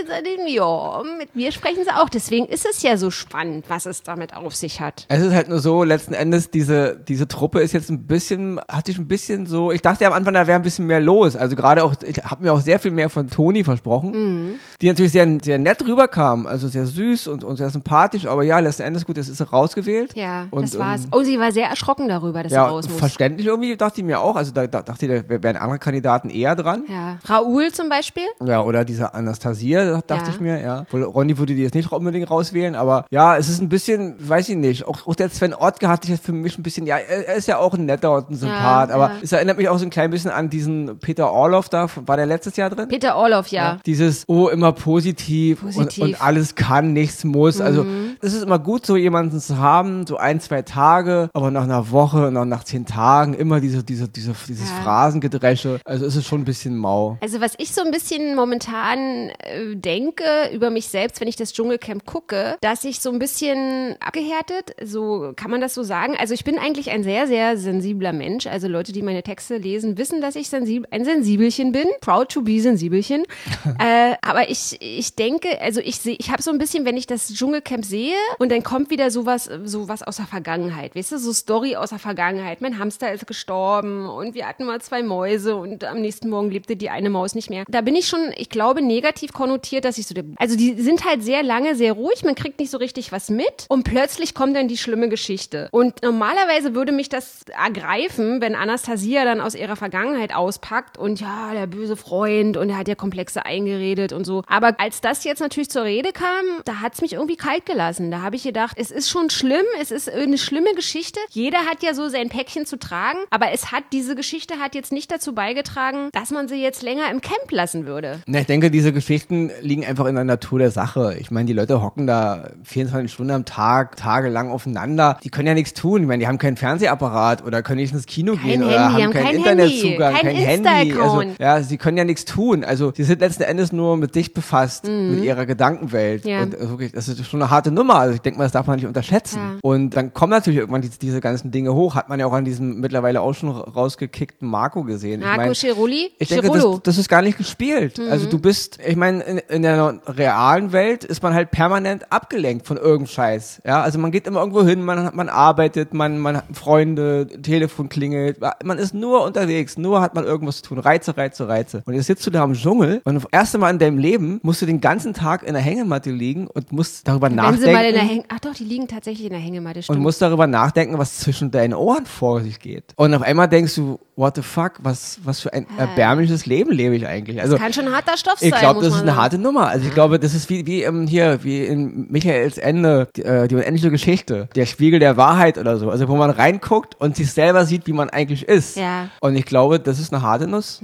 die, 0.46 0.54
ja, 0.54 1.02
mit 1.18 1.34
mir 1.34 1.52
sprechen 1.52 1.84
sie 1.84 1.90
auch. 1.90 2.08
Deswegen 2.08 2.46
ist 2.46 2.66
es 2.68 2.82
ja 2.82 2.96
so 2.96 3.10
spannend, 3.10 3.66
was 3.68 3.86
es 3.86 4.02
damit 4.02 4.34
auf 4.34 4.54
sich 4.54 4.80
hat. 4.80 5.06
Es 5.08 5.22
ist 5.22 5.32
halt 5.32 5.48
nur 5.48 5.58
so, 5.60 5.84
letzten 5.84 6.14
Endes, 6.14 6.50
diese, 6.50 6.96
diese 7.08 7.28
Truppe 7.28 7.60
ist 7.60 7.72
jetzt 7.72 7.90
ein 7.90 8.06
bisschen, 8.06 8.60
hatte 8.68 8.90
ich 8.90 8.98
ein 8.98 9.08
bisschen 9.08 9.46
so, 9.46 9.72
ich 9.72 9.82
dachte 9.82 10.04
ja 10.04 10.10
am 10.10 10.14
Anfang, 10.16 10.34
da 10.34 10.46
wäre 10.46 10.56
ein 10.58 10.62
bisschen 10.62 10.86
mehr 10.86 11.00
los. 11.00 11.36
Also 11.36 11.56
gerade 11.56 11.84
auch, 11.84 11.94
ich 12.06 12.18
habe 12.18 12.42
mir 12.44 12.52
auch 12.52 12.60
sehr 12.60 12.78
viel 12.78 12.90
mehr 12.90 13.10
von 13.10 13.28
Toni 13.28 13.64
versprochen, 13.64 14.12
Mhm. 14.16 14.54
Die 14.80 14.88
natürlich 14.88 15.12
sehr, 15.12 15.26
sehr 15.42 15.58
nett 15.58 15.84
rüberkam, 15.86 16.46
also 16.46 16.68
sehr 16.68 16.86
süß 16.86 17.28
und, 17.28 17.44
und 17.44 17.56
sehr 17.56 17.70
sympathisch, 17.70 18.26
aber 18.26 18.42
ja, 18.42 18.58
letzten 18.58 18.82
Endes, 18.82 19.04
gut, 19.06 19.16
jetzt 19.16 19.28
ist 19.28 19.38
sie 19.38 19.44
rausgewählt. 19.48 20.14
Ja, 20.16 20.46
und, 20.50 20.62
das 20.64 20.78
war's. 20.78 21.04
ähm, 21.04 21.10
Oh, 21.12 21.22
sie 21.22 21.38
war 21.38 21.52
sehr 21.52 21.68
erschrocken 21.68 22.08
darüber, 22.08 22.42
dass 22.42 22.50
sie 22.52 22.56
ja, 22.56 22.66
raus 22.66 22.88
muss. 22.88 22.98
verständlich 22.98 23.46
irgendwie, 23.46 23.76
dachte 23.76 24.00
ich 24.00 24.06
mir 24.06 24.20
auch. 24.20 24.36
Also 24.36 24.52
da, 24.52 24.66
da 24.66 24.82
dachte 24.82 25.06
ich, 25.06 25.22
da 25.28 25.42
wären 25.42 25.56
andere 25.56 25.78
Kandidaten 25.78 26.28
eher 26.30 26.54
dran. 26.56 26.84
Ja. 26.90 27.18
Raoul 27.24 27.70
zum 27.72 27.88
Beispiel? 27.88 28.24
Ja, 28.44 28.62
oder 28.62 28.84
diese 28.84 29.14
Anastasia, 29.14 29.84
da 29.84 30.00
dachte 30.06 30.24
Ja. 30.26 30.30
ich 30.30 30.40
mir, 30.40 30.60
ja. 30.60 30.84
Ronny 30.92 31.38
würde 31.38 31.54
die 31.54 31.62
jetzt 31.62 31.74
nicht 31.74 31.90
unbedingt 31.92 32.30
rauswählen, 32.30 32.74
aber 32.74 33.06
ja, 33.10 33.36
es 33.36 33.48
ist 33.48 33.60
ein 33.62 33.68
bisschen, 33.68 34.16
weiß 34.18 34.48
ich 34.50 34.56
nicht, 34.56 34.86
auch, 34.86 35.06
auch 35.06 35.14
der 35.14 35.30
Sven 35.30 35.54
Ottke 35.54 35.88
hatte 35.88 36.04
ich 36.06 36.10
jetzt 36.10 36.24
für 36.26 36.32
mich 36.32 36.58
ein 36.58 36.62
bisschen, 36.62 36.86
ja, 36.86 36.96
er, 36.98 37.28
er 37.28 37.34
ist 37.36 37.48
ja 37.48 37.58
auch 37.58 37.74
ein 37.74 37.86
netter 37.86 38.12
und 38.14 38.30
ein 38.30 38.34
Sympath, 38.34 38.90
Ja, 38.90 38.94
aber 38.94 39.12
es 39.22 39.32
erinnert 39.32 39.56
mich 39.58 39.68
auch 39.68 39.78
so 39.78 39.84
ein 39.84 39.90
klein 39.90 40.10
bisschen 40.10 40.30
an 40.30 40.50
diesen 40.50 40.98
Peter 40.98 41.32
Orloff 41.32 41.68
da, 41.68 41.86
war 42.06 42.16
der 42.16 42.26
letztes 42.26 42.56
Jahr 42.56 42.70
drin? 42.70 42.88
Peter 42.88 43.16
Orloff, 43.16 43.48
ja. 43.48 43.78
Dieses, 43.86 44.24
oh, 44.28 44.48
immer 44.48 44.65
positiv, 44.72 45.60
Positiv. 45.60 46.02
Und, 46.02 46.08
und 46.08 46.20
alles 46.20 46.54
kann, 46.54 46.92
nichts 46.92 47.24
muss. 47.24 47.60
Also 47.60 47.84
Mhm. 47.84 48.05
Es 48.22 48.32
ist 48.34 48.42
immer 48.42 48.58
gut, 48.58 48.86
so 48.86 48.96
jemanden 48.96 49.38
zu 49.40 49.58
haben, 49.58 50.06
so 50.06 50.16
ein, 50.16 50.40
zwei 50.40 50.62
Tage, 50.62 51.30
aber 51.32 51.50
nach 51.50 51.64
einer 51.64 51.90
Woche 51.90 52.28
und 52.28 52.36
auch 52.36 52.44
nach 52.44 52.64
zehn 52.64 52.86
Tagen 52.86 53.34
immer 53.34 53.60
diese, 53.60 53.82
diese, 53.84 54.08
diese, 54.08 54.34
dieses 54.48 54.68
Ja. 54.70 54.82
Phrasengedresche. 54.82 55.80
Also 55.84 56.06
es 56.06 56.16
ist 56.16 56.26
schon 56.26 56.40
ein 56.42 56.44
bisschen 56.44 56.76
mau. 56.76 57.18
Also 57.20 57.40
was 57.40 57.54
ich 57.58 57.72
so 57.72 57.82
ein 57.82 57.90
bisschen 57.90 58.34
momentan 58.34 59.30
äh, 59.38 59.74
denke 59.76 60.24
über 60.52 60.70
mich 60.70 60.88
selbst, 60.88 61.20
wenn 61.20 61.28
ich 61.28 61.36
das 61.36 61.52
Dschungelcamp 61.52 62.06
gucke, 62.06 62.56
dass 62.60 62.84
ich 62.84 63.00
so 63.00 63.10
ein 63.10 63.18
bisschen 63.18 63.96
abgehärtet, 64.00 64.74
so 64.82 65.32
kann 65.36 65.50
man 65.50 65.60
das 65.60 65.74
so 65.74 65.82
sagen. 65.82 66.14
Also 66.18 66.34
ich 66.34 66.44
bin 66.44 66.58
eigentlich 66.58 66.90
ein 66.90 67.02
sehr, 67.02 67.26
sehr 67.26 67.56
sensibler 67.56 68.12
Mensch. 68.12 68.46
Also 68.46 68.68
Leute, 68.68 68.92
die 68.92 69.02
meine 69.02 69.22
Texte 69.22 69.56
lesen, 69.58 69.98
wissen, 69.98 70.20
dass 70.20 70.36
ich 70.36 70.48
sensib 70.48 70.86
ein 70.90 71.04
Sensibelchen 71.04 71.72
bin. 71.72 71.86
Proud 72.00 72.30
to 72.30 72.42
be 72.42 72.60
Sensibelchen. 72.60 73.24
äh, 73.78 74.14
aber 74.22 74.48
ich, 74.50 74.76
ich 74.80 75.14
denke, 75.14 75.60
also 75.60 75.80
ich 75.80 75.96
sehe, 75.98 76.16
ich 76.18 76.30
habe 76.30 76.42
so 76.42 76.50
ein 76.50 76.58
bisschen, 76.58 76.84
wenn 76.84 76.96
ich 76.96 77.06
das 77.06 77.32
Dschungelcamp 77.32 77.84
sehe 77.84 78.05
und 78.38 78.50
dann 78.52 78.62
kommt 78.62 78.90
wieder 78.90 79.10
sowas, 79.10 79.50
sowas 79.64 80.02
aus 80.02 80.16
der 80.16 80.26
Vergangenheit, 80.26 80.94
weißt 80.94 81.12
du, 81.12 81.18
so 81.18 81.32
Story 81.32 81.76
aus 81.76 81.90
der 81.90 81.98
Vergangenheit. 81.98 82.60
Mein 82.60 82.78
Hamster 82.78 83.12
ist 83.12 83.26
gestorben 83.26 84.08
und 84.08 84.34
wir 84.34 84.46
hatten 84.46 84.64
mal 84.64 84.80
zwei 84.80 85.02
Mäuse 85.02 85.56
und 85.56 85.84
am 85.84 86.00
nächsten 86.00 86.28
Morgen 86.28 86.50
lebte 86.50 86.76
die 86.76 86.90
eine 86.90 87.10
Maus 87.10 87.34
nicht 87.34 87.50
mehr. 87.50 87.64
Da 87.68 87.80
bin 87.80 87.94
ich 87.94 88.08
schon, 88.08 88.32
ich 88.36 88.50
glaube, 88.50 88.82
negativ 88.82 89.32
konnotiert, 89.32 89.84
dass 89.84 89.98
ich 89.98 90.06
so, 90.06 90.14
also 90.36 90.56
die 90.56 90.74
sind 90.80 91.04
halt 91.04 91.22
sehr 91.22 91.42
lange 91.42 91.74
sehr 91.74 91.92
ruhig, 91.92 92.24
man 92.24 92.34
kriegt 92.34 92.58
nicht 92.60 92.70
so 92.70 92.78
richtig 92.78 93.12
was 93.12 93.30
mit 93.30 93.66
und 93.68 93.84
plötzlich 93.84 94.34
kommt 94.34 94.56
dann 94.56 94.68
die 94.68 94.78
schlimme 94.78 95.08
Geschichte. 95.08 95.68
Und 95.70 96.02
normalerweise 96.02 96.74
würde 96.74 96.92
mich 96.92 97.08
das 97.08 97.44
ergreifen, 97.44 98.40
wenn 98.40 98.54
Anastasia 98.54 99.24
dann 99.24 99.40
aus 99.40 99.54
ihrer 99.54 99.76
Vergangenheit 99.76 100.34
auspackt 100.34 100.98
und 100.98 101.20
ja, 101.20 101.52
der 101.52 101.66
böse 101.66 101.96
Freund 101.96 102.56
und 102.56 102.70
er 102.70 102.78
hat 102.78 102.88
ja 102.88 102.94
Komplexe 102.94 103.44
eingeredet 103.44 104.12
und 104.12 104.24
so. 104.24 104.42
Aber 104.46 104.78
als 104.78 105.00
das 105.00 105.24
jetzt 105.24 105.40
natürlich 105.40 105.70
zur 105.70 105.84
Rede 105.84 106.12
kam, 106.12 106.44
da 106.64 106.80
hat's 106.80 107.00
mich 107.00 107.14
irgendwie 107.14 107.36
kalt 107.36 107.66
gelassen. 107.66 107.95
Da 107.98 108.22
habe 108.22 108.36
ich 108.36 108.42
gedacht, 108.42 108.76
es 108.78 108.90
ist 108.90 109.08
schon 109.08 109.30
schlimm, 109.30 109.64
es 109.80 109.90
ist 109.90 110.10
eine 110.10 110.38
schlimme 110.38 110.74
Geschichte. 110.74 111.18
Jeder 111.30 111.58
hat 111.60 111.82
ja 111.82 111.94
so 111.94 112.08
sein 112.08 112.28
Päckchen 112.28 112.66
zu 112.66 112.78
tragen, 112.78 113.18
aber 113.30 113.52
es 113.52 113.72
hat, 113.72 113.84
diese 113.92 114.14
Geschichte 114.14 114.58
hat 114.58 114.74
jetzt 114.74 114.92
nicht 114.92 115.10
dazu 115.10 115.34
beigetragen, 115.34 116.10
dass 116.12 116.30
man 116.30 116.48
sie 116.48 116.62
jetzt 116.62 116.82
länger 116.82 117.10
im 117.10 117.20
Camp 117.20 117.50
lassen 117.50 117.86
würde. 117.86 118.20
Na, 118.26 118.40
ich 118.40 118.46
denke, 118.46 118.70
diese 118.70 118.92
Geschichten 118.92 119.50
liegen 119.60 119.84
einfach 119.84 120.06
in 120.06 120.14
der 120.14 120.24
Natur 120.24 120.58
der 120.58 120.70
Sache. 120.70 121.16
Ich 121.18 121.30
meine, 121.30 121.46
die 121.46 121.52
Leute 121.52 121.82
hocken 121.82 122.06
da 122.06 122.50
24 122.64 123.12
Stunden 123.12 123.32
am 123.32 123.44
Tag, 123.44 123.96
tagelang 123.96 124.50
aufeinander. 124.50 125.18
Die 125.24 125.30
können 125.30 125.48
ja 125.48 125.54
nichts 125.54 125.74
tun. 125.74 126.02
Ich 126.02 126.06
meine, 126.06 126.20
die 126.20 126.26
haben 126.26 126.38
keinen 126.38 126.56
Fernsehapparat 126.56 127.44
oder 127.44 127.62
können 127.62 127.80
nicht 127.80 127.92
ins 127.92 128.06
Kino 128.06 128.34
Kein 128.34 128.44
gehen 128.44 128.62
oder 128.62 128.72
Handy, 128.72 129.02
haben 129.02 129.02
haben 129.04 129.12
keinen 129.12 129.24
kein 129.24 129.36
Internetzugang, 129.36 130.14
kein 130.14 130.26
kein 130.26 130.36
Handy. 130.36 130.92
Also, 131.00 131.22
ja, 131.38 131.62
sie 131.62 131.78
können 131.78 131.96
ja 131.96 132.04
nichts 132.04 132.24
tun. 132.24 132.64
Also, 132.64 132.90
die 132.90 133.04
sind 133.04 133.20
letzten 133.20 133.44
Endes 133.44 133.72
nur 133.72 133.96
mit 133.96 134.14
dich 134.14 134.34
befasst, 134.34 134.86
mit 134.86 135.24
ihrer 135.24 135.46
Gedankenwelt. 135.46 136.24
Mhm. 136.24 136.30
Ja. 136.30 136.42
Und 136.42 136.58
wirklich, 136.58 136.92
das 136.92 137.08
ist 137.08 137.26
schon 137.26 137.42
eine 137.42 137.50
harte 137.50 137.70
Nummer. 137.70 137.85
Also, 137.94 138.14
ich 138.14 138.20
denke 138.20 138.38
mal, 138.38 138.44
das 138.44 138.52
darf 138.52 138.66
man 138.66 138.76
nicht 138.76 138.86
unterschätzen. 138.86 139.38
Ja. 139.38 139.58
Und 139.62 139.90
dann 139.90 140.12
kommen 140.12 140.30
natürlich 140.30 140.58
irgendwann 140.58 140.82
die, 140.82 140.90
diese 140.90 141.20
ganzen 141.20 141.50
Dinge 141.50 141.74
hoch. 141.74 141.94
Hat 141.94 142.08
man 142.08 142.20
ja 142.20 142.26
auch 142.26 142.32
an 142.32 142.44
diesem 142.44 142.80
mittlerweile 142.80 143.20
auch 143.20 143.34
schon 143.34 143.50
rausgekickten 143.50 144.48
Marco 144.48 144.84
gesehen. 144.84 145.20
Ich 145.20 145.26
Marco 145.26 145.42
mein, 145.42 145.54
Cirulli? 145.54 146.10
ich 146.18 146.28
denke, 146.28 146.50
das, 146.50 146.64
das 146.82 146.98
ist 146.98 147.08
gar 147.08 147.22
nicht 147.22 147.38
gespielt. 147.38 147.98
Mhm. 147.98 148.10
Also 148.10 148.28
du 148.28 148.38
bist, 148.38 148.78
ich 148.84 148.96
meine, 148.96 149.22
in, 149.22 149.38
in 149.38 149.62
der 149.62 150.00
realen 150.06 150.72
Welt 150.72 151.04
ist 151.04 151.22
man 151.22 151.34
halt 151.34 151.50
permanent 151.50 152.12
abgelenkt 152.12 152.66
von 152.66 152.76
irgendeinem 152.76 153.06
Scheiß. 153.06 153.62
Ja, 153.64 153.82
also 153.82 153.98
man 153.98 154.10
geht 154.10 154.26
immer 154.26 154.40
irgendwo 154.40 154.64
hin, 154.64 154.82
man, 154.82 155.10
man 155.14 155.28
arbeitet, 155.28 155.94
man, 155.94 156.18
man 156.18 156.38
hat 156.38 156.44
Freunde, 156.52 157.26
Telefon 157.42 157.88
klingelt, 157.88 158.38
man 158.64 158.78
ist 158.78 158.94
nur 158.94 159.24
unterwegs, 159.24 159.78
nur 159.78 160.00
hat 160.00 160.14
man 160.14 160.24
irgendwas 160.24 160.58
zu 160.58 160.68
tun. 160.68 160.78
Reize, 160.78 161.16
Reize, 161.16 161.48
Reize. 161.48 161.82
Und 161.86 161.94
jetzt 161.94 162.06
sitzt 162.06 162.26
du 162.26 162.30
da 162.30 162.44
im 162.44 162.54
Dschungel 162.54 163.00
und 163.04 163.14
das 163.14 163.24
erste 163.30 163.58
Mal 163.58 163.70
in 163.70 163.78
deinem 163.78 163.98
Leben 163.98 164.40
musst 164.42 164.62
du 164.62 164.66
den 164.66 164.80
ganzen 164.80 165.14
Tag 165.14 165.42
in 165.42 165.54
der 165.54 165.62
Hängematte 165.62 166.10
liegen 166.10 166.46
und 166.46 166.72
musst 166.72 167.06
darüber 167.06 167.28
nachdenken. 167.28 167.75
Mal 167.76 167.84
in 167.86 167.94
der 167.94 168.02
Häng 168.02 168.24
Ach 168.28 168.40
doch, 168.40 168.54
die 168.54 168.64
liegen 168.64 168.88
tatsächlich 168.88 169.26
in 169.26 169.32
der 169.32 169.38
Hängematte, 169.40 169.82
stimmt. 169.82 169.96
und 169.98 170.02
musst 170.02 170.20
darüber 170.22 170.46
nachdenken, 170.46 170.98
was 170.98 171.18
zwischen 171.18 171.50
deinen 171.50 171.74
Ohren 171.74 172.06
vor 172.06 172.40
sich 172.40 172.58
geht. 172.60 172.84
Und 172.96 173.14
auf 173.14 173.22
einmal 173.22 173.48
denkst 173.48 173.74
du, 173.76 173.98
what 174.16 174.34
the 174.36 174.42
fuck, 174.42 174.72
was, 174.82 175.18
was 175.24 175.40
für 175.40 175.52
ein 175.52 175.66
erbärmliches 175.78 176.46
Leben 176.46 176.70
lebe 176.72 176.96
ich 176.96 177.06
eigentlich? 177.06 177.40
Also, 177.40 177.56
Kann 177.58 177.72
schon 177.72 177.92
harter 177.94 178.16
Stoff 178.16 178.40
ich 178.40 178.50
sein, 178.50 178.60
glaube, 178.60 178.76
muss 178.76 178.84
das 178.86 178.94
ist 178.94 179.00
eine 179.02 179.10
sagen. 179.10 179.20
harte 179.22 179.38
Nummer. 179.38 179.68
Also 179.68 179.86
ich 179.86 179.92
glaube, 179.94 180.18
das 180.18 180.34
ist 180.34 180.48
wie, 180.48 180.66
wie 180.66 180.82
ähm, 180.84 181.06
hier, 181.06 181.40
wie 181.44 181.64
in 181.64 182.06
Michaels 182.10 182.56
Ende, 182.58 183.08
die, 183.14 183.22
äh, 183.24 183.46
die 183.48 183.54
unendliche 183.56 183.90
Geschichte, 183.90 184.48
der 184.54 184.64
Spiegel 184.66 185.00
der 185.00 185.16
Wahrheit 185.18 185.58
oder 185.58 185.76
so. 185.76 185.90
Also 185.90 186.08
wo 186.08 186.16
man 186.16 186.30
reinguckt 186.30 186.98
und 186.98 187.14
sich 187.16 187.30
selber 187.32 187.66
sieht, 187.66 187.86
wie 187.86 187.92
man 187.92 188.08
eigentlich 188.08 188.48
ist. 188.48 188.76
Ja. 188.76 189.02
Hm. 189.02 189.10
Und 189.20 189.36
ich 189.36 189.44
glaube, 189.44 189.78
das 189.80 189.98
ist 190.00 190.12
eine 190.14 190.22
harte 190.22 190.46
Nuss 190.46 190.80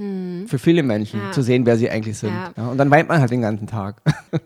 für 0.47 0.59
viele 0.59 0.83
Menschen, 0.83 1.19
Ja. 1.19 1.31
zu 1.31 1.41
sehen, 1.41 1.65
wer 1.65 1.77
sie 1.77 1.89
eigentlich 1.89 2.17
sind. 2.17 2.33
Ja, 2.55 2.67
und 2.67 2.77
dann 2.77 2.91
weint 2.91 3.09
man 3.09 3.19
halt 3.19 3.31
den 3.31 3.41
ganzen 3.41 3.65
Tag. 3.67 3.95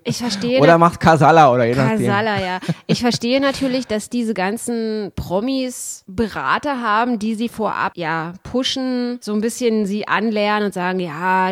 Ich 0.04 0.18
verstehe 0.18 0.60
oder 0.62 0.78
macht 0.78 1.00
Kasala 1.00 1.52
oder 1.52 1.66
je 1.66 1.76
nachdem. 1.76 2.08
Kasala, 2.08 2.37
ja. 2.40 2.60
Ich 2.86 3.02
verstehe 3.02 3.40
natürlich, 3.40 3.88
dass 3.88 4.10
diese 4.10 4.34
ganzen 4.34 5.12
Promis 5.16 6.04
Berater 6.08 6.82
haben, 6.82 7.20
die 7.20 7.36
sie 7.36 7.50
vorab 7.50 7.94
ja 7.96 8.34
pushen, 8.44 9.20
so 9.22 9.34
ein 9.34 9.42
bisschen 9.42 9.86
sie 9.86 10.08
anlernen 10.08 10.68
und 10.68 10.74
sagen, 10.74 11.00
ja, 11.00 11.52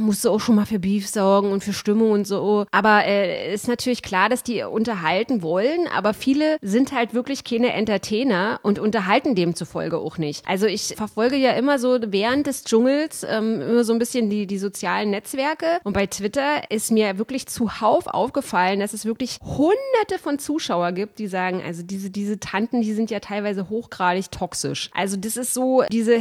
musst 0.00 0.24
du 0.24 0.30
auch 0.30 0.40
schon 0.40 0.56
mal 0.56 0.66
für 0.66 0.78
Beef 0.78 1.08
sorgen 1.08 1.52
und 1.52 1.62
für 1.62 1.72
Stimmung 1.72 2.12
und 2.12 2.26
so. 2.26 2.66
Aber 2.70 3.04
äh, 3.04 3.54
ist 3.54 3.68
natürlich 3.68 4.02
klar, 4.02 4.28
dass 4.28 4.42
die 4.42 4.62
unterhalten 4.62 5.42
wollen, 5.42 5.86
aber 5.94 6.14
viele 6.14 6.58
sind 6.60 6.92
halt 6.92 7.14
wirklich 7.14 7.44
keine 7.44 7.72
Entertainer 7.72 8.60
und 8.62 8.78
unterhalten 8.78 9.34
demzufolge 9.34 9.98
auch 9.98 10.18
nicht. 10.18 10.46
Also 10.46 10.66
ich 10.66 10.94
verfolge 10.96 11.36
ja 11.36 11.52
immer 11.52 11.78
so 11.78 11.98
während 12.06 12.46
des 12.46 12.64
Dschungels 12.64 13.24
ähm, 13.28 13.60
immer 13.60 13.84
so 13.84 13.92
ein 13.92 13.98
bisschen 13.98 14.30
die, 14.30 14.46
die 14.46 14.58
sozialen 14.58 15.10
Netzwerke 15.10 15.80
und 15.84 15.92
bei 15.92 16.06
Twitter 16.06 16.70
ist 16.70 16.90
mir 16.90 17.18
wirklich 17.18 17.46
zuhauf 17.46 18.06
aufgefallen, 18.06 18.80
dass 18.80 18.92
es 18.92 19.04
wirklich 19.04 19.38
hunderte 19.42 20.13
von 20.18 20.38
Zuschauer 20.38 20.92
gibt, 20.92 21.18
die 21.18 21.26
sagen, 21.26 21.62
also 21.64 21.82
diese, 21.82 22.10
diese 22.10 22.38
Tanten, 22.40 22.82
die 22.82 22.92
sind 22.92 23.10
ja 23.10 23.20
teilweise 23.20 23.68
hochgradig 23.68 24.30
toxisch. 24.30 24.90
Also 24.94 25.16
das 25.16 25.36
ist 25.36 25.54
so 25.54 25.82
diese 25.90 26.18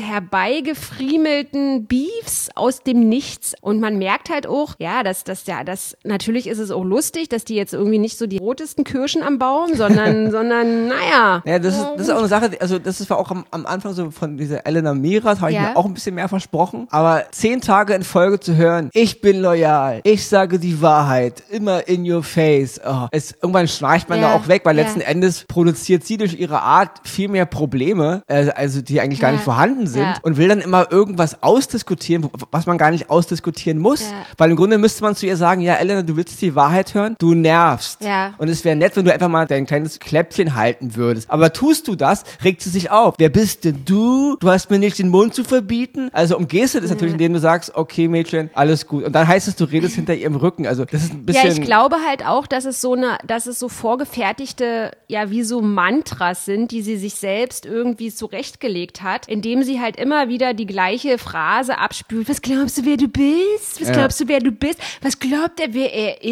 herbeigefriemelten 0.84 1.86
Beefs 1.86 2.50
aus 2.56 2.82
dem 2.82 3.08
Nichts 3.10 3.54
und 3.62 3.80
man 3.80 3.98
merkt 3.98 4.30
halt 4.30 4.48
auch, 4.48 4.76
ja, 4.80 5.04
dass 5.04 5.24
das 5.24 5.46
ja, 5.46 5.64
das 5.64 5.98
natürlich 6.04 6.48
ist 6.48 6.60
es 6.60 6.72
auch 6.72 6.84
lustig, 6.84 7.30
dass 7.30 7.46
die 7.46 7.56
jetzt 7.56 7.74
irgendwie 7.74 8.00
nicht 8.00 8.18
so 8.18 8.28
die 8.28 8.38
rotesten 8.38 8.84
Kirschen 8.84 9.24
am 9.24 9.40
Baum, 9.40 9.76
sondern, 9.76 10.32
sondern, 10.32 10.88
naja. 10.88 11.42
Ja, 11.46 11.60
das 11.60 11.76
ist, 11.78 11.86
das 11.98 12.02
ist 12.08 12.10
auch 12.10 12.20
eine 12.20 12.28
Sache, 12.28 12.52
also 12.60 12.80
das 12.80 13.10
war 13.10 13.18
auch 13.18 13.32
am, 13.32 13.46
am 13.52 13.66
Anfang 13.66 13.94
so 13.94 14.12
von 14.12 14.38
dieser 14.38 14.66
Elena 14.66 14.94
Miras, 14.94 15.40
habe 15.42 15.52
ich 15.52 15.58
Ja. 15.58 15.70
mir 15.70 15.78
auch 15.78 15.86
ein 15.86 15.94
bisschen 15.94 16.16
mehr 16.16 16.30
versprochen. 16.30 16.88
Aber 16.90 17.24
zehn 17.32 17.62
Tage 17.62 17.94
in 17.94 18.04
Folge 18.04 18.40
zu 18.40 18.56
hören, 18.56 18.90
ich 18.94 19.22
bin 19.22 19.40
loyal, 19.42 20.02
ich 20.04 20.28
sage 20.28 20.60
die 20.60 20.82
Wahrheit, 20.82 21.44
immer 21.50 21.88
in 21.88 22.10
your 22.10 22.24
face. 22.24 22.80
Oh, 22.86 23.08
es, 23.12 23.34
irgendwann 23.42 23.68
schnarcht 23.84 24.10
man 24.10 24.22
Ja, 24.22 24.30
da 24.30 24.36
auch 24.36 24.48
weg, 24.48 24.62
weil 24.64 24.78
ja. 24.78 24.84
letzten 24.84 25.02
Endes 25.02 25.44
produziert 25.46 26.06
sie 26.06 26.18
durch 26.18 26.40
ihre 26.40 26.62
Art 26.62 27.02
viel 27.04 27.28
mehr 27.28 27.46
Probleme, 27.46 28.24
äh, 28.28 28.50
also 28.56 28.82
die 28.82 29.02
eigentlich 29.02 29.20
gar 29.20 29.32
nicht 29.32 29.44
vorhanden 29.44 29.88
sind 29.88 30.08
und 30.22 30.38
will 30.38 30.48
dann 30.48 30.62
immer 30.62 30.92
irgendwas 30.92 31.44
ausdiskutieren, 31.44 32.30
was 32.52 32.66
man 32.66 32.78
gar 32.78 32.92
nicht 32.92 33.10
ausdiskutieren 33.10 33.80
muss. 33.80 34.04
Weil 34.38 34.52
im 34.52 34.56
Grunde 34.56 34.78
müsste 34.78 35.04
man 35.04 35.16
zu 35.16 35.26
ihr 35.26 35.36
sagen, 35.36 35.62
ja, 35.62 35.76
Elena, 35.76 36.02
du 36.02 36.16
willst 36.16 36.42
die 36.42 36.56
Wahrheit 36.56 36.94
hören, 36.94 37.16
du 37.20 37.34
nervst. 37.34 38.00
Und 38.38 38.48
es 38.48 38.64
wäre 38.64 38.76
nett, 38.76 38.96
wenn 38.96 39.06
du 39.06 39.14
einfach 39.14 39.28
mal 39.28 39.46
dein 39.46 39.66
kleines 39.66 40.00
Kläppchen 40.00 40.56
halten 40.56 40.96
würdest. 40.96 41.30
Aber 41.30 41.52
tust 41.52 41.88
du 41.88 41.96
das, 41.96 42.24
regt 42.44 42.62
sie 42.62 42.70
sich 42.70 42.90
auf. 42.90 43.16
Wer 43.18 43.30
bist 43.30 43.66
denn 43.66 43.84
du? 43.86 44.38
Du 44.40 44.50
hast 44.50 44.70
mir 44.70 44.80
nicht 44.80 44.98
den 45.00 45.10
Mund 45.10 45.34
zu 45.34 45.44
verbieten. 45.44 46.10
Also 46.14 46.38
umgehst 46.38 46.76
du 46.76 46.80
das 46.80 46.90
natürlich, 46.90 47.14
indem 47.14 47.34
du 47.34 47.40
sagst, 47.40 47.76
okay 47.76 48.08
Mädchen, 48.08 48.50
alles 48.54 48.88
gut. 48.88 49.04
Und 49.04 49.14
dann 49.14 49.28
heißt 49.28 49.48
es, 49.48 49.56
du 49.56 49.66
redest 49.66 49.96
hinter 49.96 50.16
ihrem 50.16 50.36
Rücken. 50.36 50.68
Also 50.68 50.86
das 50.86 51.04
ist 51.04 51.14
ein 51.14 51.26
bisschen... 51.26 51.48
Ja, 51.48 51.54
ich 51.54 51.62
glaube 51.62 51.98
halt 52.08 52.26
auch, 52.26 52.48
dass 52.48 52.66
es 52.66 52.80
so 52.80 52.94
eine, 52.94 53.18
dass 53.26 53.48
es 53.48 53.60
so 53.60 53.70
vorgefertigte, 53.74 54.92
ja, 55.08 55.30
wie 55.30 55.44
so 55.44 55.62
Mantras 55.62 56.46
sind, 56.46 56.72
die 56.72 56.82
sie 56.82 56.98
sich 56.98 57.16
selbst 57.16 57.66
irgendwie 57.66 58.12
zurechtgelegt 58.14 59.02
hat, 59.02 59.28
indem 59.28 59.64
sie 59.64 59.80
halt 59.82 59.98
immer 59.98 60.30
wieder 60.30 60.54
die 60.54 60.66
gleiche 60.66 61.18
Phrase 61.18 61.78
abspült. 61.78 62.30
Was 62.30 62.42
glaubst 62.42 62.78
du, 62.78 62.86
wer 62.86 62.98
du 62.98 63.08
bist? 63.08 63.82
Was 63.82 63.90
Ja. 63.90 63.94
glaubst 63.94 64.20
du, 64.22 64.28
wer 64.28 64.40
du 64.40 64.52
bist? 64.52 64.80
Was 65.02 65.20
glaubt 65.20 65.60
er, 65.60 65.74
wer 65.74 65.94
er 65.94 66.24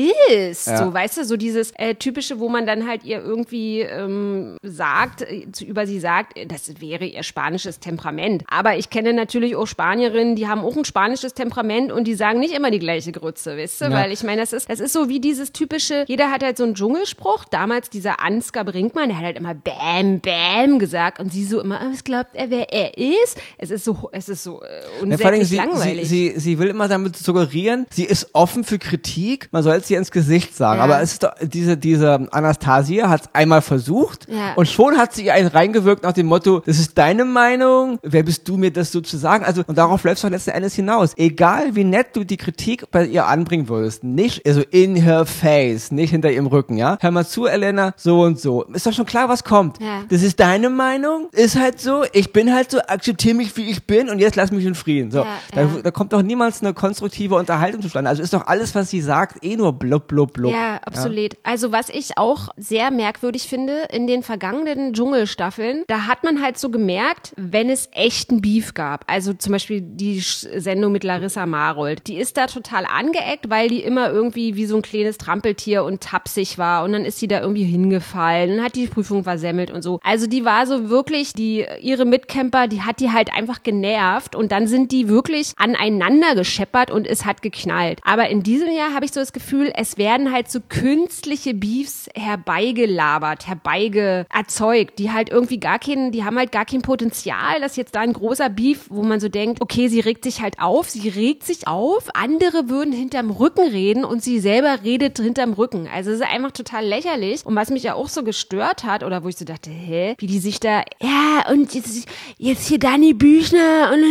ist? 0.50 0.68
Ja. 0.68 0.78
So, 0.78 0.94
weißt 0.94 1.18
du, 1.18 1.26
so 1.26 1.38
dieses 1.38 1.72
äh, 1.78 1.96
typische, 1.96 2.40
wo 2.40 2.50
man 2.50 2.66
dann 2.66 2.88
halt 2.88 3.04
ihr 3.04 3.22
irgendwie 3.22 3.82
ähm, 3.82 4.58
sagt, 4.64 5.22
äh, 5.24 5.46
über 5.66 5.86
sie 5.88 6.00
sagt, 6.00 6.38
äh, 6.38 6.46
das 6.46 6.80
wäre 6.82 7.06
ihr 7.06 7.24
spanisches 7.24 7.80
Temperament. 7.80 8.44
Aber 8.50 8.78
ich 8.78 8.90
kenne 8.90 9.14
natürlich 9.14 9.56
auch 9.56 9.68
Spanierinnen, 9.68 10.36
die 10.36 10.48
haben 10.48 10.62
auch 10.62 10.76
ein 10.78 10.86
spanisches 10.86 11.34
Temperament 11.34 11.92
und 11.92 12.06
die 12.06 12.14
sagen 12.16 12.40
nicht 12.40 12.54
immer 12.54 12.72
die 12.72 12.80
gleiche 12.80 13.12
Grütze, 13.12 13.58
weißt 13.58 13.82
du? 13.82 13.86
Ja. 13.86 13.92
Weil 13.92 14.12
ich 14.12 14.24
meine, 14.24 14.42
das 14.42 14.54
ist, 14.54 14.70
das 14.70 14.80
ist 14.80 14.94
so 14.94 15.10
wie 15.10 15.20
dieses 15.20 15.52
typische, 15.52 16.06
jeder 16.08 16.32
hat 16.32 16.44
halt 16.44 16.58
so 16.58 16.64
einen 16.64 16.76
Dschungelspruch. 16.76 17.21
Damals 17.52 17.90
dieser 17.90 18.20
Ansgar 18.24 18.64
Brinkmann, 18.66 19.10
der 19.10 19.18
hat 19.18 19.26
halt 19.26 19.38
immer 19.38 19.54
Bam, 19.54 20.20
Bam 20.22 20.80
gesagt 20.80 21.20
und 21.20 21.32
sie 21.32 21.46
so 21.46 21.60
immer, 21.62 21.80
"Ah, 21.82 21.90
was 21.92 22.04
glaubt 22.04 22.32
er, 22.34 22.50
wer 22.50 22.72
er 22.74 22.98
ist? 22.98 23.38
Es 23.58 23.72
ist 23.72 23.84
so, 23.86 24.10
es 24.12 24.30
ist 24.30 24.44
so 24.44 24.62
äh, 24.62 24.66
Ja, 24.66 25.04
unsäglich 25.04 25.48
sie, 25.50 25.56
langweilig. 25.58 26.08
Sie, 26.10 26.30
sie, 26.36 26.40
sie 26.40 26.60
will 26.60 26.68
immer 26.70 26.88
damit 26.88 27.16
suggerieren, 27.18 27.86
sie 27.92 28.06
ist 28.06 28.30
offen 28.34 28.64
für 28.64 28.80
Kritik, 28.80 29.50
man 29.52 29.64
soll 29.64 29.76
es 29.76 29.90
ihr 29.90 29.98
ins 29.98 30.12
Gesicht 30.12 30.56
sagen. 30.56 30.80
Ja. 30.80 30.84
Aber 30.84 31.02
es 31.02 31.14
ist 31.14 31.24
doch, 31.24 31.32
diese, 31.42 31.78
diese 31.78 32.28
Anastasia 32.32 33.10
hat 33.10 33.22
es 33.22 33.30
einmal 33.34 33.62
versucht 33.62 34.28
Ja. 34.30 34.54
und 34.56 34.68
schon 34.68 34.98
hat 34.98 35.14
sie 35.14 35.26
ihr 35.26 35.34
einen 35.34 35.48
reingewirkt 35.48 36.04
nach 36.04 36.14
dem 36.14 36.28
Motto, 36.28 36.62
das 36.66 36.80
ist 36.80 36.98
deine 36.98 37.26
Meinung, 37.26 38.00
wer 38.04 38.24
bist 38.24 38.48
du 38.48 38.58
mir 38.58 38.72
das 38.72 38.92
so 38.92 39.02
zu 39.02 39.18
sagen? 39.18 39.44
Also, 39.46 39.64
und 39.68 39.78
darauf 39.78 40.04
läuft 40.04 40.18
es 40.18 40.22
doch 40.24 40.30
letzten 40.30 40.52
Endes 40.52 40.76
hinaus. 40.76 41.14
Egal 41.18 41.76
wie 41.76 41.84
nett 41.84 42.08
du 42.16 42.24
die 42.24 42.38
Kritik 42.38 42.90
bei 42.92 43.06
ihr 43.06 43.28
anbringen 43.28 43.70
würdest, 43.70 44.04
nicht, 44.04 44.46
also 44.46 44.62
in 44.72 44.96
her 44.96 45.26
face, 45.26 45.92
nicht 45.92 46.12
hinter 46.12 46.32
ihrem 46.32 46.48
Rücken, 46.48 46.78
ja? 46.78 46.98
Hör 47.12 47.16
mal 47.16 47.28
zu, 47.28 47.46
Elena, 47.46 47.94
so 47.98 48.22
und 48.22 48.40
so. 48.40 48.64
Ist 48.74 48.88
doch 48.88 48.94
schon 48.94 49.06
klar, 49.06 49.28
was 49.28 49.44
kommt. 49.44 49.82
Ja. 49.82 50.04
Das 50.08 50.24
ist 50.24 50.40
deine 50.40 50.70
Meinung, 50.70 51.28
ist 51.34 51.60
halt 51.60 51.82
so, 51.82 52.06
ich 52.14 52.32
bin 52.32 52.54
halt 52.54 52.72
so, 52.72 52.80
akzeptiere 52.80 53.36
mich, 53.36 53.58
wie 53.58 53.70
ich 53.70 53.84
bin 53.84 54.08
und 54.10 54.20
jetzt 54.20 54.38
lass 54.38 54.50
mich 54.50 54.64
in 54.64 54.76
Frieden. 54.76 55.12
So, 55.12 55.20
Ja, 55.20 55.28
da, 55.54 55.66
da 55.84 55.92
kommt 55.92 56.14
doch 56.14 56.22
niemals 56.22 56.62
eine 56.62 56.74
konstruktive 56.74 57.36
Unterhaltung 57.36 57.82
zustande. 57.82 58.10
Also 58.10 58.24
ist 58.24 58.34
doch 58.34 58.48
alles, 58.48 58.76
was 58.76 58.90
sie 58.90 59.02
sagt, 59.02 59.44
eh 59.44 59.58
nur 59.58 59.74
blub, 59.74 60.08
blub, 60.08 60.32
blub. 60.32 60.54
Ja, 60.54 60.78
absolut. 60.86 61.36
Also 61.44 61.74
was 61.74 61.90
ich 61.90 62.18
auch 62.18 62.48
sehr 62.56 62.92
merkwürdig 62.92 63.50
finde, 63.50 63.88
in 63.92 64.08
den 64.08 64.24
vergangenen 64.24 64.94
Dschungelstaffeln, 64.94 65.84
da 65.88 66.08
hat 66.08 66.24
man 66.24 66.42
halt 66.42 66.58
so 66.58 66.70
gemerkt, 66.70 67.34
wenn 67.36 67.70
es 67.70 67.90
echten 67.92 68.42
Beef 68.42 68.74
gab, 68.74 69.04
also 69.12 69.34
zum 69.34 69.52
Beispiel 69.52 69.82
die 69.82 70.22
Sendung 70.22 70.94
mit 70.94 71.04
Larissa 71.04 71.46
Marold, 71.46 72.08
die 72.08 72.16
ist 72.16 72.38
da 72.38 72.48
total 72.48 72.86
angeeckt, 72.86 73.50
weil 73.50 73.68
die 73.68 73.84
immer 73.84 74.10
irgendwie 74.12 74.56
wie 74.56 74.66
so 74.66 74.78
ein 74.78 74.82
kleines 74.82 75.18
Trampeltier 75.18 75.84
und 75.84 76.00
tapsig 76.02 76.58
war 76.58 76.84
und 76.84 76.94
dann 76.94 77.01
ist 77.06 77.20
sie 77.20 77.28
da 77.28 77.42
irgendwie 77.42 77.64
hingefallen 77.64 78.62
hat 78.62 78.76
die 78.76 78.88
Prüfung 78.88 79.24
versemmelt 79.24 79.72
und 79.72 79.82
so. 79.82 80.00
Also 80.04 80.28
die 80.28 80.46
war 80.46 80.66
so 80.66 80.90
wirklich, 80.90 81.34
die, 81.34 81.66
ihre 81.82 82.06
Mitcamper, 82.06 82.68
die 82.68 82.82
hat 82.82 83.00
die 83.00 83.12
halt 83.12 83.34
einfach 83.34 83.64
genervt 83.64 84.36
und 84.36 84.52
dann 84.52 84.68
sind 84.68 84.92
die 84.92 85.10
wirklich 85.10 85.54
aneinander 85.58 86.36
gescheppert 86.36 86.92
und 86.92 87.08
es 87.08 87.26
hat 87.26 87.42
geknallt. 87.42 88.00
Aber 88.04 88.30
in 88.30 88.44
diesem 88.44 88.72
Jahr 88.72 88.94
habe 88.94 89.06
ich 89.06 89.12
so 89.12 89.20
das 89.20 89.34
Gefühl, 89.34 89.72
es 89.76 89.98
werden 89.98 90.32
halt 90.32 90.50
so 90.50 90.60
künstliche 90.68 91.54
Beefs 91.54 92.10
herbeigelabert, 92.16 93.48
herbeige 93.48 94.26
erzeugt, 94.34 95.00
die 95.00 95.12
halt 95.12 95.30
irgendwie 95.30 95.60
gar 95.60 95.80
keinen, 95.80 96.12
die 96.12 96.24
haben 96.24 96.38
halt 96.38 96.52
gar 96.52 96.66
kein 96.66 96.82
Potenzial, 96.82 97.62
dass 97.62 97.76
jetzt 97.76 97.96
da 97.96 98.02
ein 98.02 98.14
großer 98.14 98.50
Beef, 98.50 98.86
wo 98.90 99.04
man 99.04 99.20
so 99.20 99.30
denkt, 99.30 99.62
okay, 99.62 99.88
sie 99.88 100.00
regt 100.00 100.24
sich 100.24 100.42
halt 100.42 100.60
auf, 100.60 100.90
sie 100.90 101.10
regt 101.10 101.44
sich 101.44 101.68
auf, 101.68 102.10
andere 102.14 102.70
würden 102.70 102.94
hinterm 102.94 103.32
Rücken 103.32 103.68
reden 103.68 104.04
und 104.04 104.24
sie 104.24 104.40
selber 104.40 104.84
redet 104.84 105.20
hinterm 105.20 105.54
Rücken. 105.54 105.88
Also 105.94 106.12
es 106.12 106.20
ist 106.20 106.28
einfach 106.28 106.52
total 106.52 106.86
lächerlich. 106.92 107.46
Und 107.46 107.56
was 107.56 107.70
mich 107.72 107.84
ja 107.84 107.96
auch 107.96 108.08
so 108.10 108.24
gestört 108.24 108.84
hat, 108.84 109.04
oder 109.04 109.24
wo 109.24 109.28
ich 109.30 109.38
so 109.38 109.46
dachte, 109.46 109.70
hä, 109.72 110.16
wie 110.20 110.28
die 110.28 110.40
sich 110.40 110.60
da, 110.60 110.84
ja, 111.02 111.50
und 111.50 111.74
jetzt, 111.74 112.08
jetzt 112.38 112.68
hier 112.68 112.78
Dani 112.80 113.14
Büchner 113.14 113.92
und, 113.94 114.04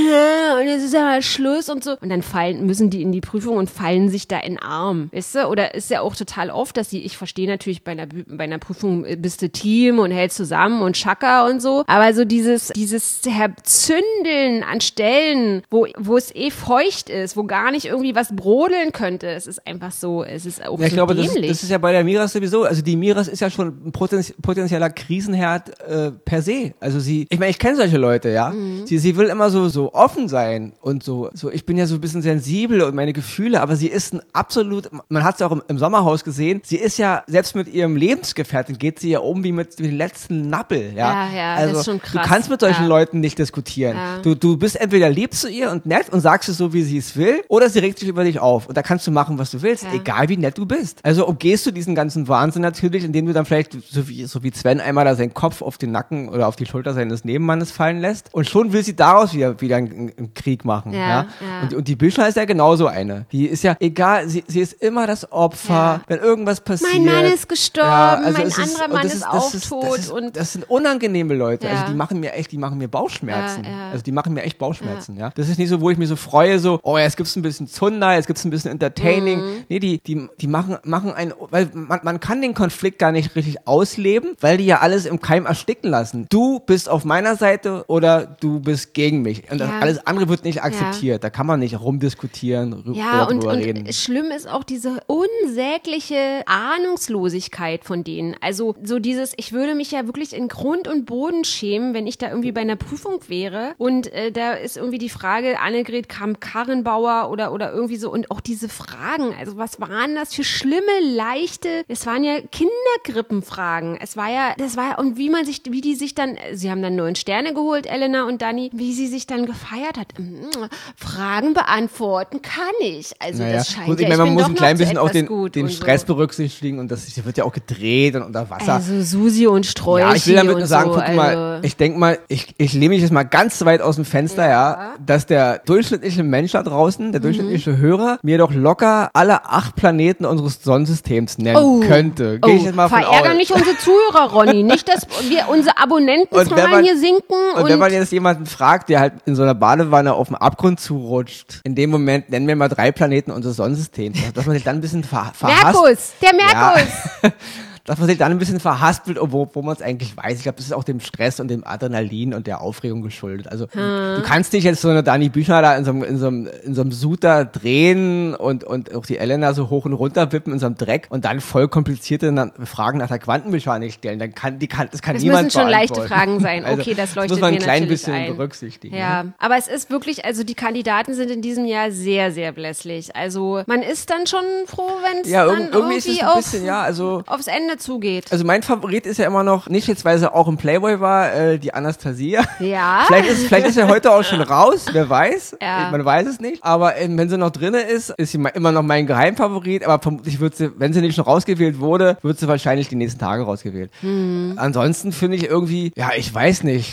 und 0.61 0.67
jetzt 0.69 0.85
ist 0.85 0.97
aber 0.97 1.23
Schluss 1.23 1.69
und 1.69 1.85
so. 1.85 1.97
Und 2.01 2.09
dann 2.09 2.23
fallen, 2.23 2.67
müssen 2.67 2.91
die 2.91 3.03
in 3.03 3.13
die 3.13 3.21
Prüfung 3.21 3.57
und 3.57 3.71
fallen 3.71 4.09
sich 4.09 4.27
da 4.27 4.39
in 4.39 4.55
den 4.55 4.63
Arm. 4.63 5.11
Weißt 5.13 5.35
du? 5.37 5.47
Oder 5.47 5.75
ist 5.75 5.91
ja 5.91 6.01
auch 6.01 6.17
total 6.17 6.51
oft, 6.51 6.77
dass 6.77 6.89
die, 6.89 7.03
ich 7.05 7.17
verstehe 7.17 7.47
natürlich 7.47 7.85
bei 7.85 7.93
einer, 7.93 8.07
bei 8.27 8.45
einer 8.45 8.59
Prüfung 8.59 9.05
bist 9.19 9.43
du 9.43 9.49
Team 9.51 9.99
und 9.99 10.11
hältst 10.11 10.37
zusammen 10.39 10.83
und 10.83 10.97
Chaka 10.97 11.47
und 11.47 11.61
so. 11.61 11.85
Aber 11.87 12.13
so 12.15 12.25
dieses, 12.25 12.69
dieses 12.69 13.21
Herzündeln 13.27 14.63
an 14.63 14.81
Stellen, 14.81 15.63
wo, 15.71 15.87
wo 15.99 16.17
es 16.17 16.35
eh 16.35 16.51
feucht 16.51 17.09
ist, 17.11 17.37
wo 17.37 17.45
gar 17.45 17.71
nicht 17.71 17.87
irgendwie 17.87 18.15
was 18.15 18.35
brodeln 18.35 18.93
könnte. 18.93 19.29
Es 19.29 19.47
ist 19.47 19.67
einfach 19.67 19.93
so, 19.93 20.25
es 20.25 20.47
ist 20.47 20.65
auch 20.67 20.79
Ja, 20.79 20.87
ich 20.87 20.91
so 20.93 20.97
glaube, 20.97 21.15
das, 21.15 21.27
ist- 21.27 21.35
dämlich. 21.35 21.51
das 21.51 21.63
ist 21.63 21.71
ja 21.71 21.79
bei 21.79 21.93
der 21.93 22.05
Miras 22.05 22.33
sowieso. 22.33 22.65
Also 22.71 22.83
die 22.83 22.97
Miras 22.97 23.29
ist 23.29 23.41
ja 23.41 23.51
schon 23.51 23.69
ein 23.87 23.93
potenz 23.93 24.33
potenzieller 24.41 24.91
Krisenherd 24.91 25.81
äh, 25.81 26.13
per 26.13 26.41
se. 26.43 26.73
Also 26.81 27.01
sie, 27.01 27.27
ich 27.29 27.39
meine, 27.39 27.51
ich 27.51 27.59
kenne 27.59 27.77
solche 27.77 27.99
Leute, 27.99 28.29
ja. 28.31 28.51
Mhm. 28.51 28.87
Sie, 28.87 28.99
sie 28.99 29.17
will 29.17 29.27
immer 29.27 29.51
so 29.51 29.69
so 29.69 29.93
offen 29.93 30.29
sein 30.29 30.73
und 30.81 31.03
so 31.03 31.31
so. 31.35 31.51
Ich 31.51 31.67
bin 31.67 31.77
ja 31.77 31.87
so 31.87 31.97
ein 31.97 32.01
bisschen 32.01 32.23
sensibel 32.23 32.83
und 32.83 32.95
meine 32.95 33.13
Gefühle, 33.13 33.61
aber 33.61 33.77
sie 33.77 33.89
ist 33.89 34.15
ein 34.15 34.21
absolut. 34.33 34.89
Man 35.09 35.25
hat 35.25 35.35
es 35.35 35.43
auch 35.43 35.53
im, 35.53 35.63
im 35.69 35.79
Sommerhaus 35.79 36.25
gesehen. 36.25 36.61
Sie 36.65 36.77
ist 36.77 36.97
ja 36.99 37.25
selbst 37.27 37.55
mit 37.57 37.69
ihrem 37.69 37.97
Lebensgefährten 37.97 38.79
geht 38.79 39.01
sie 39.01 39.11
ja 39.11 39.19
um 39.19 39.43
wie 39.45 39.53
mit 39.53 39.79
dem 39.79 39.97
letzten 39.97 40.49
Nappel, 40.49 40.93
ja. 40.95 41.27
Ja, 41.29 41.37
ja, 41.37 41.55
also 41.55 41.73
das 41.73 41.81
ist 41.81 41.85
schon 41.87 42.01
krass. 42.01 42.13
du 42.23 42.29
kannst 42.29 42.51
mit 42.51 42.61
solchen 42.61 42.83
Ja. 42.83 42.89
Leuten 42.89 43.21
nicht 43.21 43.39
diskutieren. 43.39 43.97
Ja. 43.97 44.19
Du 44.23 44.35
du 44.35 44.57
bist 44.57 44.77
entweder 44.81 45.11
lieb 45.11 45.35
zu 45.35 45.49
ihr 45.51 45.71
und 45.71 45.87
nett 45.87 46.09
und 46.11 46.21
sagst 46.21 46.49
es 46.49 46.57
so, 46.57 46.73
wie 46.73 46.83
sie 46.83 46.99
es 46.99 47.17
will, 47.17 47.43
oder 47.49 47.69
sie 47.69 47.81
regt 47.81 47.99
sich 47.99 48.09
über 48.09 48.25
dich 48.25 48.39
auf 48.39 48.69
und 48.69 48.77
da 48.77 48.83
kannst 48.83 49.07
du 49.07 49.11
machen, 49.11 49.39
was 49.39 49.51
du 49.51 49.61
willst, 49.63 49.85
Ja. 49.85 49.93
egal 49.95 50.29
wie 50.29 50.37
nett 50.37 50.57
du 50.57 50.67
bist. 50.67 51.01
Also 51.03 51.27
umgehst 51.27 51.67
du 51.67 51.71
diesen 51.71 51.95
ganzen 51.95 52.29
Wahnsinn 52.29 52.60
natürlich, 52.61 53.05
indem 53.05 53.27
du 53.27 53.33
dann 53.33 53.45
vielleicht, 53.45 53.73
so 53.91 54.09
wie, 54.09 54.25
so 54.25 54.43
wie 54.43 54.51
Sven 54.53 54.81
einmal 54.81 55.05
da 55.05 55.15
seinen 55.15 55.35
Kopf 55.35 55.63
auf 55.63 55.79
den 55.79 55.91
Nacken 55.93 56.29
oder 56.29 56.47
auf 56.49 56.57
die 56.57 56.67
Schulter 56.67 56.95
seines 56.95 57.25
Nebenmannes 57.25 57.71
fallen 57.71 58.01
lässt. 58.01 58.33
Und 58.33 58.49
schon 58.49 58.73
will 58.73 58.83
sie 58.85 58.95
daraus 58.97 59.35
wieder, 59.35 59.61
wieder 59.61 59.77
einen, 59.77 60.13
einen 60.17 60.35
Krieg 60.35 60.65
machen. 60.65 60.93
Ja, 60.93 61.01
ja? 61.09 61.27
Und, 61.63 61.75
und 61.75 61.89
die 61.89 61.97
Büchner 61.97 62.29
ist 62.29 62.37
ja 62.37 62.45
genauso 62.45 62.87
eine. 62.87 63.27
Die 63.33 63.47
ist 63.47 63.63
ja, 63.65 63.77
egal, 63.81 64.29
sie, 64.29 64.45
sie 64.47 64.61
ist 64.61 64.75
immer 64.75 65.07
das 65.07 65.31
Opfer, 65.33 66.03
wenn 66.07 66.19
irgendwas 66.21 66.61
passiert. 66.61 66.93
Mein 66.93 67.05
Mann 67.05 67.25
ist 67.25 67.49
gestorben, 67.49 67.89
also 67.91 68.39
mein 68.43 68.53
anderer 68.53 68.89
Mann 68.89 69.03
das 69.03 69.15
ist 69.15 69.23
das 69.25 69.29
auch 69.31 69.53
das 69.53 69.69
tot 69.69 69.99
ist, 69.99 70.11
und- 70.11 70.37
das 70.37 70.53
sind 70.53 70.69
unangenehme 70.71 71.35
Leute. 71.35 71.69
Also 71.69 71.85
die 71.87 71.95
machen 71.95 72.21
mir 72.21 72.33
echt, 72.35 72.53
die 72.53 72.59
machen 72.59 72.79
mir 72.79 72.89
Bauchschmerzen. 72.89 73.65
Also 73.93 74.03
die 74.05 74.13
machen 74.13 74.35
mir 74.35 74.43
echt 74.43 74.59
Bauchschmerzen, 74.59 75.17
ja. 75.17 75.31
Das 75.35 75.49
ist 75.49 75.59
nicht 75.59 75.69
so, 75.69 75.81
wo 75.81 75.91
ich 75.91 75.99
mich 75.99 76.09
so 76.09 76.17
freue, 76.17 76.59
so, 76.59 76.79
oh, 76.83 76.99
jetzt 76.99 77.17
gibt's 77.17 77.37
ein 77.37 77.43
bisschen 77.43 77.67
Zunder, 77.67 78.15
jetzt 78.15 78.27
gibt's 78.27 78.45
ein 78.45 78.51
bisschen 78.51 78.71
Entertaining. 78.73 79.39
Mhm. 79.41 79.65
Nee, 79.69 79.79
die, 79.79 79.99
die, 80.03 80.29
die 80.41 80.47
machen, 80.47 80.77
machen 80.85 81.13
ein, 81.13 81.33
weil 81.51 81.71
man, 81.73 82.01
man 82.03 82.21
kann 82.21 82.43
den 82.43 82.50
Konflikt 82.55 82.99
gar 82.99 83.13
nicht 83.13 83.35
richtig 83.37 83.67
ausleben, 83.67 84.31
weil 84.41 84.57
die 84.59 84.67
ja 84.67 84.81
alles 84.81 85.07
im 85.07 85.21
Keim 85.21 85.47
ersticken 85.47 85.91
lassen. 85.91 86.27
Du 86.31 86.61
bist 86.61 86.89
auf 86.89 87.05
meiner 87.05 87.37
Seite 87.37 87.85
oder 87.89 88.37
du 88.41 88.61
bist 88.61 88.95
gegen 88.95 89.23
mich. 89.23 89.51
Und 89.51 89.61
Ja. 89.61 89.79
alles 89.81 90.07
andere 90.07 90.29
wird 90.29 90.45
nicht 90.45 90.63
akzeptiert. 90.63 91.25
Da 91.25 91.31
kann 91.31 91.47
man 91.47 91.61
nicht 91.61 91.79
rumdiskutieren, 91.81 92.83
Ja, 92.95 93.25
und, 93.25 93.45
und 93.45 93.57
reden. 93.59 93.93
schlimm 93.93 94.27
ist 94.31 94.49
auch 94.49 94.65
diese 94.65 95.01
unsägliche 95.07 96.43
Ahnungslosigkeit 96.47 97.85
von 97.85 98.05
denen. 98.05 98.37
Also 98.41 98.75
so 98.83 98.99
dieses, 98.99 99.33
ich 99.37 99.53
würde 99.53 99.75
mich 99.75 99.91
ja 99.91 100.07
wirklich 100.07 100.33
in 100.35 100.49
Grund 100.49 100.89
und 100.89 101.07
Boden 101.07 101.45
schämen, 101.45 101.95
wenn 101.95 102.07
ich 102.07 102.19
da 102.19 102.29
irgendwie 102.29 102.53
bei 102.53 102.61
einer 102.63 102.77
Prüfung 102.77 103.21
wäre 103.29 103.75
und 103.79 104.13
äh, 104.13 104.33
da 104.33 104.53
ist 104.55 104.77
irgendwie 104.77 104.99
die 104.99 105.09
Frage, 105.09 105.59
Annegret 105.61 106.09
Kramp-Karrenbauer 106.09 107.31
oder, 107.31 107.53
oder 107.53 107.73
irgendwie 107.73 107.97
so 107.97 108.11
und 108.11 108.31
auch 108.31 108.41
diese 108.41 108.69
Fragen, 108.69 109.35
also 109.39 109.57
was 109.57 109.81
waren 109.81 110.15
das 110.15 110.35
für 110.35 110.45
schlimme, 110.45 110.81
leichte, 111.03 111.85
es 111.89 112.07
waren 112.07 112.25
ja 112.25 112.40
Kindergrippenfragen. 112.53 113.99
Es 114.01 114.17
war 114.17 114.31
ja, 114.31 114.55
das 114.57 114.77
war 114.77 114.91
ja, 114.91 114.99
und 114.99 115.17
wie 115.17 115.31
man 115.31 115.45
sich, 115.45 115.63
wie 115.69 115.81
die 115.81 115.95
sich 115.95 116.15
dann, 116.15 116.37
sie 116.53 116.71
haben 116.71 116.83
dann 116.83 116.97
neun 116.97 117.15
Sterne 117.15 117.55
geholt, 117.55 117.87
Elena 117.87 118.27
und 118.27 118.43
Dani, 118.43 118.71
wie 118.73 118.93
sie 118.93 119.07
sich 119.07 119.27
dann 119.27 119.47
gefeiert 119.47 119.99
hat. 119.99 120.19
Mm, 120.19 120.67
Fragen 120.97 121.55
beantworten 121.55 122.43
kann 122.43 122.65
ich. 122.81 123.13
Also 123.19 123.43
Naja, 123.43 123.59
das 123.59 123.73
scheint 123.73 123.87
gut, 123.87 124.01
ich 124.01 124.09
ja, 124.09 124.17
meine, 124.17 124.25
man 124.25 124.35
muss 124.35 124.45
ein 124.45 124.55
klein 124.55 124.79
bisschen 124.79 124.99
auch 124.99 125.11
den, 125.11 125.29
den 125.53 125.69
Stress 125.71 126.03
so. 126.03 126.07
berücksichtigen 126.09 126.79
und 126.79 126.91
das 126.91 127.01
das 127.07 127.25
wird 127.25 127.37
ja 127.37 127.45
auch 127.45 127.53
gedreht 127.53 128.17
und 128.17 128.23
unter 128.23 128.49
Wasser. 128.51 128.75
Also 128.75 129.03
Susi 129.03 129.47
und 129.47 129.67
Sträuchi 129.67 130.03
Ja, 130.03 130.15
ich 130.15 130.27
will 130.27 130.37
damit 130.37 130.59
nur 130.59 130.67
sagen, 130.67 130.91
so, 130.91 130.95
guck 130.95 131.03
also, 131.03 131.17
mal, 131.17 131.61
ich 131.63 131.77
denk 131.77 131.97
mal, 131.97 132.19
ich, 132.29 132.55
ich 132.59 132.73
lehne 132.73 132.91
mich 132.91 133.03
jetzt 133.03 133.13
mal 133.13 133.25
ganz 133.25 133.65
weit 133.65 133.81
aus 133.81 133.97
dem 133.97 134.05
Fenster, 134.05 134.49
ja. 134.49 134.95
dass 135.05 135.27
der 135.27 135.59
durchschnittliche 135.59 136.23
Mensch 136.23 136.53
da 136.53 136.63
draußen, 136.63 137.13
der 137.13 137.21
durchschnittliche 137.21 137.79
Hörer, 137.79 138.19
mir 138.23 138.39
doch 138.39 138.53
locker 138.53 139.11
alle 139.13 139.45
acht 139.45 139.77
Planeten 139.77 140.25
unseres 140.25 140.63
Sonnensystems 140.63 141.39
nennen 141.39 141.57
Oh, 141.57 141.81
könnte. 141.81 142.20
Oh, 142.43 142.47
Gehe 142.47 142.57
ich 142.57 142.63
jetzt 142.65 142.75
mal 142.75 142.89
von 142.89 143.03
verärgern 143.03 143.33
aus. 143.33 143.37
nicht 143.39 143.51
unsere 143.51 143.77
Zuhörer, 143.79 144.31
Ronny. 144.33 144.63
Nicht, 144.63 144.89
dass 144.89 145.07
wir 145.29 145.49
unsere 145.49 145.77
Abonnentenzahlen 145.79 146.71
man- 146.71 146.85
hier 146.85 146.97
sinken. 146.99 147.35
Und 147.57 147.69
wenn 147.69 147.79
man 147.79 147.93
jetzt 147.93 148.13
jemanden 148.13 148.47
fragt, 148.47 148.89
der 148.89 149.01
halt 149.01 149.13
in 149.27 149.35
so 149.37 149.43
einer 149.43 149.55
Badewanne 149.55 150.15
auf 150.15 150.29
dem 150.29 150.37
Abgrund 150.37 150.81
zurutscht, 150.81 151.61
in 151.65 151.75
dem 151.75 151.91
Moment 151.91 152.31
nennen 152.31 152.47
wir 152.47 152.57
mal 152.57 152.69
drei 152.69 152.93
Planeten 152.93 153.31
unseres 153.31 153.57
Sonnensystems, 153.57 154.19
dass 154.35 154.47
man 154.47 154.55
sich 154.55 154.65
dann 154.65 154.77
ein 154.77 154.81
bisschen 154.81 155.05
ver 155.05 155.33
verhasst. 155.35 155.65
Merkus, 155.83 156.13
der 156.23 156.35
Merkus. 156.35 156.93
Ja. 157.23 157.31
dass 157.85 157.99
man 157.99 158.09
sich 158.09 158.19
dann 158.19 158.31
ein 158.33 158.39
bisschen 158.39 158.61
verhaspelt, 158.61 159.19
wo, 159.21 159.49
wo 159.53 159.63
man 159.63 159.75
es 159.75 159.83
eigentlich 159.83 160.17
weiß. 160.17 160.37
Ich 160.37 160.43
glaube, 160.43 160.57
das 160.57 160.67
ist 160.67 160.73
auch 160.73 160.85
dem 160.85 161.01
Stress 161.01 161.41
und 161.41 161.49
dem 161.49 161.67
Adrenalin 161.67 162.35
und 162.35 162.47
der 162.47 162.61
Aufregung 162.61 163.03
geschuldet. 163.03 163.49
Also 163.49 163.67
du 163.67 164.23
kannst 164.23 164.53
dich 164.53 164.65
jetzt 164.65 164.81
so 164.83 164.89
eine 164.89 165.03
Dani 165.03 165.29
Büchner 165.29 165.63
da 165.63 165.77
in 165.77 165.85
so 165.85 165.91
einem, 165.91 166.03
in 166.05 166.19
so 166.19 166.27
einem, 166.29 166.49
in 166.65 166.75
so 166.75 166.81
einem 166.83 166.93
Suter 166.93 167.45
drehen 167.45 168.35
und, 168.35 168.65
und 168.65 168.95
auch 168.95 169.07
die 169.07 169.19
Elena 169.19 169.53
so 169.55 169.71
hoch 169.71 169.85
und 169.85 169.93
runter 169.93 170.31
wippen 170.33 170.53
in 170.53 170.59
so 170.59 170.67
einem 170.67 170.77
Dreck 170.77 171.07
und 171.11 171.25
dann 171.25 171.41
voll 171.41 171.69
komplizierte 171.69 172.53
Fragen 172.65 172.99
nach 172.99 173.09
der 173.09 173.19
Quantenmechanik 173.19 173.93
stellen. 173.93 174.19
Dann 174.19 174.35
kann 174.35 174.59
die 174.59 174.67
kann 174.69 174.89
das 174.91 175.03
kann 175.03 175.15
Das 175.15 175.23
niemand 175.23 175.45
müssen 175.45 175.61
schon 175.61 175.71
leichte. 175.71 176.03
Fragen 176.03 176.41
sein. 176.41 176.65
Also, 176.65 176.81
Okay, 176.83 176.95
das 176.95 177.15
leuchtet 177.15 177.31
muss 177.33 177.41
man 177.41 177.55
ein 177.55 177.59
klein 177.61 177.89
bisschen 177.89 178.15
ein. 178.15 178.37
berücksichtigen. 178.37 178.97
Ja, 178.97 179.23
Ne? 179.25 179.33
aber 179.39 179.57
es 179.57 179.67
ist 179.69 179.91
wirklich, 179.91 180.25
also 180.25 180.45
die 180.45 180.55
Kandidaten 180.55 181.15
sind 181.15 181.31
in 181.31 181.43
diesem 181.43 181.65
Jahr 181.65 181.91
sehr, 181.91 182.31
sehr 182.33 182.53
blässlich. 182.53 183.15
Also 183.17 183.63
man 183.67 183.83
ist 183.83 184.11
dann 184.11 184.27
schon 184.27 184.45
froh, 184.67 184.89
wenn 185.03 185.23
es 185.23 185.29
Ja, 185.31 185.47
dann 185.47 185.65
irg- 185.65 185.73
irgendwie 185.73 185.97
ist 185.97 186.07
es 186.07 186.13
irgendwie 186.15 186.23
ein 186.23 186.29
auf, 186.29 186.37
bisschen, 186.37 186.65
ja, 186.65 186.83
also 186.83 187.23
aufs 187.27 187.47
Ende 187.47 187.77
zugeht. 187.81 188.31
Also 188.31 188.45
mein 188.45 188.63
Favorit 188.63 189.07
ist 189.07 189.19
ja 189.19 189.27
immer 189.27 189.43
noch, 189.43 189.69
nicht 189.69 189.89
jetzt, 189.89 190.05
weil 190.05 190.19
sie 190.19 190.33
auch 190.33 190.47
im 190.49 190.57
Playboy 190.57 191.01
war, 191.01 191.33
äh, 191.35 191.59
die 191.59 191.75
Anastasia. 191.75 192.43
Ja. 192.61 193.05
Vielleicht 193.07 193.29
ist, 193.29 193.47
vielleicht 193.49 193.67
ist 193.69 193.75
sie 193.75 193.87
heute 193.89 194.13
auch 194.13 194.23
schon 194.23 194.41
raus, 194.41 194.87
wer 194.93 195.09
weiß. 195.09 195.57
Ja. 195.61 195.89
Man 195.91 196.05
weiß 196.05 196.27
es 196.27 196.41
nicht. 196.41 196.63
Aber 196.63 196.97
ähm, 196.97 197.17
wenn 197.19 197.29
sie 197.29 197.39
noch 197.39 197.51
drinne 197.51 197.81
ist, 197.81 198.11
ist 198.11 198.33
sie 198.33 198.39
me- 198.39 198.51
immer 198.51 198.71
noch 198.73 198.83
mein 198.83 199.07
Geheimfavorit. 199.07 199.85
Aber 199.85 200.01
vermutlich 200.01 200.39
wird 200.41 200.55
sie, 200.57 200.71
wenn 200.79 200.93
sie 200.93 201.01
nicht 201.01 201.15
schon 201.17 201.25
rausgewählt 201.25 201.81
wurde, 201.81 202.19
wird 202.23 202.39
sie 202.39 202.47
wahrscheinlich 202.49 202.89
die 202.89 202.97
nächsten 202.97 203.19
Tage 203.19 203.43
rausgewählt. 203.45 203.91
Hm. 204.01 204.55
Ansonsten 204.57 205.13
finde 205.13 205.37
ich 205.37 205.45
irgendwie, 205.45 205.93
ja, 205.97 206.11
ich 206.17 206.33
weiß 206.33 206.63
nicht. 206.65 206.93